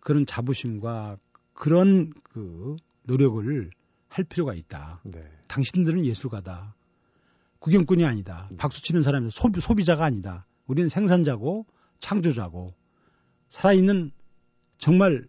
그런 0.00 0.24
자부심과 0.24 1.18
그런 1.52 2.12
그 2.22 2.76
노력을 3.02 3.70
할 4.08 4.24
필요가 4.24 4.54
있다. 4.54 5.00
네. 5.04 5.24
당신들은 5.48 6.04
예술가다. 6.06 6.74
구경꾼이 7.66 8.04
아니다. 8.04 8.46
네. 8.52 8.58
박수 8.58 8.80
치는 8.80 9.02
사람이 9.02 9.30
소비, 9.30 9.60
소비자가 9.60 10.04
아니다. 10.04 10.46
우리는 10.68 10.88
생산자고 10.88 11.66
창조자고 11.98 12.72
살아있는 13.48 14.12
정말 14.78 15.26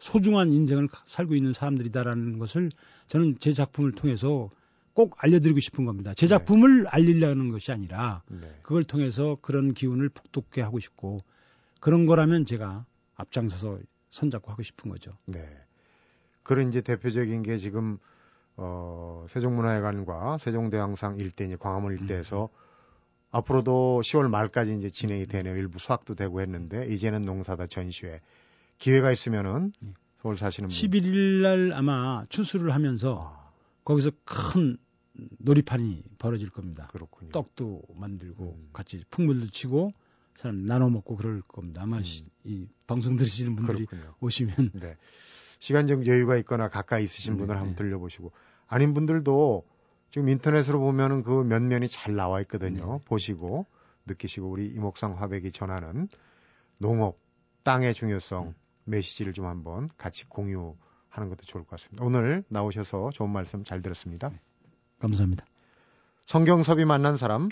소중한 0.00 0.50
인생을 0.50 0.88
살고 1.04 1.36
있는 1.36 1.52
사람들이다라는 1.52 2.40
것을 2.40 2.72
저는 3.06 3.36
제 3.38 3.52
작품을 3.52 3.92
통해서 3.92 4.50
꼭 4.94 5.14
알려드리고 5.22 5.60
싶은 5.60 5.84
겁니다. 5.84 6.12
제 6.14 6.26
네. 6.26 6.30
작품을 6.30 6.82
네. 6.82 6.88
알리려는 6.90 7.52
것이 7.52 7.70
아니라 7.70 8.24
네. 8.26 8.52
그걸 8.62 8.82
통해서 8.82 9.38
그런 9.40 9.72
기운을 9.72 10.08
북돋게 10.08 10.62
하고 10.62 10.80
싶고 10.80 11.18
그런 11.78 12.06
거라면 12.06 12.46
제가 12.46 12.84
앞장서서 13.14 13.78
손잡고 14.10 14.50
하고 14.50 14.64
싶은 14.64 14.90
거죠. 14.90 15.12
네. 15.26 15.48
그런 16.42 16.66
이제 16.66 16.80
대표적인 16.80 17.44
게 17.44 17.58
지금 17.58 17.98
어, 18.56 19.26
세종문화회관과 19.28 20.38
세종대왕상 20.38 21.18
일대 21.18 21.44
이제 21.44 21.56
광화문 21.56 21.92
일대에서 21.92 22.44
음. 22.44 22.66
앞으로도 23.30 24.00
10월 24.02 24.28
말까지 24.28 24.76
이제 24.76 24.88
진행이 24.88 25.26
되네요. 25.26 25.56
일부 25.56 25.78
수학도 25.78 26.14
되고 26.14 26.40
했는데 26.40 26.86
이제는 26.86 27.22
농사다 27.22 27.66
전시회 27.66 28.20
기회가 28.78 29.12
있으면은 29.12 29.72
네. 29.80 29.92
서울 30.22 30.38
사시는 30.38 30.68
분 30.68 30.76
11일 30.76 31.42
날 31.42 31.72
아마 31.74 32.24
추수를 32.28 32.72
하면서 32.72 33.20
아. 33.20 33.52
거기서 33.84 34.10
큰 34.24 34.78
놀이판이 35.38 36.02
벌어질 36.18 36.50
겁니다. 36.50 36.88
그렇군요. 36.90 37.30
떡도 37.30 37.82
만들고 37.94 38.56
음. 38.58 38.68
같이 38.72 39.02
풍물도 39.10 39.48
치고 39.48 39.92
사람 40.34 40.66
나눠 40.66 40.90
먹고 40.90 41.16
그럴 41.16 41.42
겁니다. 41.42 41.82
아마 41.82 41.98
음. 41.98 42.02
이 42.44 42.66
방송 42.86 43.16
들으시는 43.16 43.56
분들이 43.56 43.86
그렇군요. 43.86 44.14
오시면 44.20 44.70
네. 44.74 44.96
시간적 45.66 46.06
여유가 46.06 46.36
있거나 46.36 46.68
가까이 46.68 47.02
있으신 47.02 47.32
네, 47.32 47.38
분들 47.38 47.56
네. 47.56 47.58
한번 47.58 47.74
들려보시고 47.74 48.30
아닌 48.68 48.94
분들도 48.94 49.64
지금 50.10 50.28
인터넷으로 50.28 50.78
보면은 50.78 51.22
그 51.22 51.42
면면이 51.42 51.88
잘 51.88 52.14
나와 52.14 52.40
있거든요. 52.42 52.98
네. 52.98 53.04
보시고 53.04 53.66
느끼시고 54.06 54.48
우리 54.48 54.68
이목상 54.68 55.20
화백이 55.20 55.50
전하는 55.50 56.06
농업, 56.78 57.18
땅의 57.64 57.94
중요성, 57.94 58.46
음. 58.46 58.54
메시지를 58.84 59.32
좀 59.32 59.46
한번 59.46 59.88
같이 59.98 60.28
공유하는 60.28 60.76
것도 61.30 61.42
좋을 61.46 61.64
것 61.64 61.70
같습니다. 61.70 62.04
오늘 62.04 62.44
나오셔서 62.48 63.10
좋은 63.12 63.30
말씀 63.30 63.64
잘 63.64 63.82
들었습니다. 63.82 64.28
네. 64.28 64.38
감사합니다. 65.00 65.44
성경섭이 66.26 66.84
만난 66.84 67.16
사람, 67.16 67.48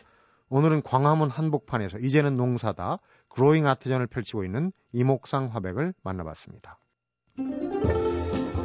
오늘은 0.50 0.82
광화문 0.82 1.30
한복판에서 1.30 1.98
이제는 1.98 2.36
농사다 2.36 3.00
그로잉 3.28 3.66
아트전을 3.66 4.06
펼치고 4.06 4.44
있는 4.44 4.70
이목상 4.92 5.52
화백을 5.52 5.94
만나봤습니다. 6.04 6.78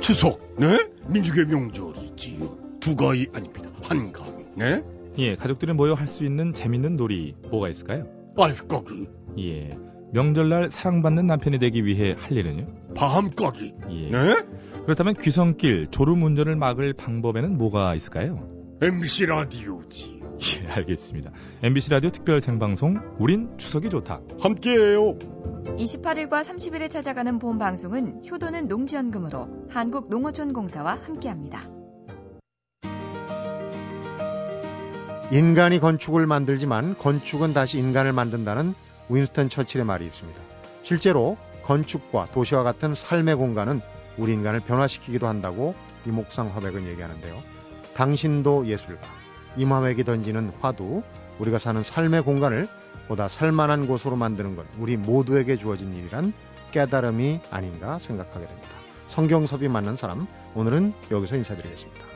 추석, 0.01 0.55
네? 0.57 0.87
민족의 1.07 1.45
명절이지요. 1.45 2.79
두 2.79 2.95
가위 2.95 3.27
아닙니다. 3.33 3.69
한 3.83 4.11
가위, 4.11 4.45
네? 4.55 4.81
예, 5.17 5.35
가족들이 5.35 5.73
모여 5.73 5.93
할 5.93 6.07
수 6.07 6.25
있는 6.25 6.53
재밌는 6.53 6.95
놀이 6.95 7.35
뭐가 7.49 7.69
있을까요? 7.69 8.05
알까기. 8.37 9.07
예, 9.39 9.77
명절날 10.13 10.69
사랑받는 10.69 11.27
남편이 11.27 11.59
되기 11.59 11.85
위해 11.85 12.15
할 12.17 12.31
일은요? 12.37 12.93
밤까기. 12.95 13.73
예. 13.91 14.09
네? 14.11 14.35
그렇다면 14.85 15.15
귀성길, 15.15 15.87
졸음 15.91 16.23
운전을 16.23 16.55
막을 16.55 16.93
방법에는 16.93 17.57
뭐가 17.57 17.93
있을까요? 17.95 18.47
MBC 18.81 19.25
라디오지. 19.27 20.18
예, 20.41 20.67
알겠습니다. 20.71 21.31
MBC 21.63 21.89
라디오 21.89 22.09
특별 22.09 22.39
생방송 22.39 22.95
우린 23.17 23.57
추석이 23.57 23.89
좋다. 23.89 24.21
함께해요. 24.39 25.17
28일과 25.77 26.43
30일에 26.43 26.89
찾아가는 26.89 27.37
본 27.39 27.59
방송은 27.59 28.21
효도는 28.29 28.67
농지연금으로 28.67 29.67
한국농어촌공사와 29.69 30.99
함께합니다. 31.03 31.69
인간이 35.31 35.79
건축을 35.79 36.25
만들지만 36.25 36.97
건축은 36.97 37.53
다시 37.53 37.77
인간을 37.77 38.13
만든다는 38.13 38.73
윈스턴 39.09 39.49
처칠의 39.49 39.85
말이 39.85 40.05
있습니다. 40.05 40.39
실제로 40.83 41.37
건축과 41.63 42.25
도시와 42.33 42.63
같은 42.63 42.95
삶의 42.95 43.35
공간은 43.35 43.81
우리 44.17 44.33
인간을 44.33 44.61
변화시키기도 44.61 45.27
한다고 45.27 45.75
이목상 46.07 46.47
화백은 46.47 46.87
얘기하는데요. 46.87 47.35
당신도 47.93 48.65
예술가, 48.67 49.01
이마맥이 49.57 50.03
던지는 50.03 50.51
화두, 50.61 51.03
우리가 51.39 51.59
사는 51.59 51.83
삶의 51.83 52.23
공간을 52.23 52.67
보다 53.07 53.27
살만한 53.27 53.87
곳으로 53.87 54.15
만드는 54.15 54.55
것, 54.55 54.65
우리 54.77 54.97
모두에게 54.97 55.57
주어진 55.57 55.93
일이란 55.95 56.33
깨달음이 56.71 57.41
아닌가 57.49 57.97
생각하게 57.99 58.45
됩니다. 58.45 58.69
성경섭이 59.07 59.67
만난 59.67 59.97
사람, 59.97 60.27
오늘은 60.53 60.93
여기서 61.11 61.35
인사드리겠습니다. 61.37 62.08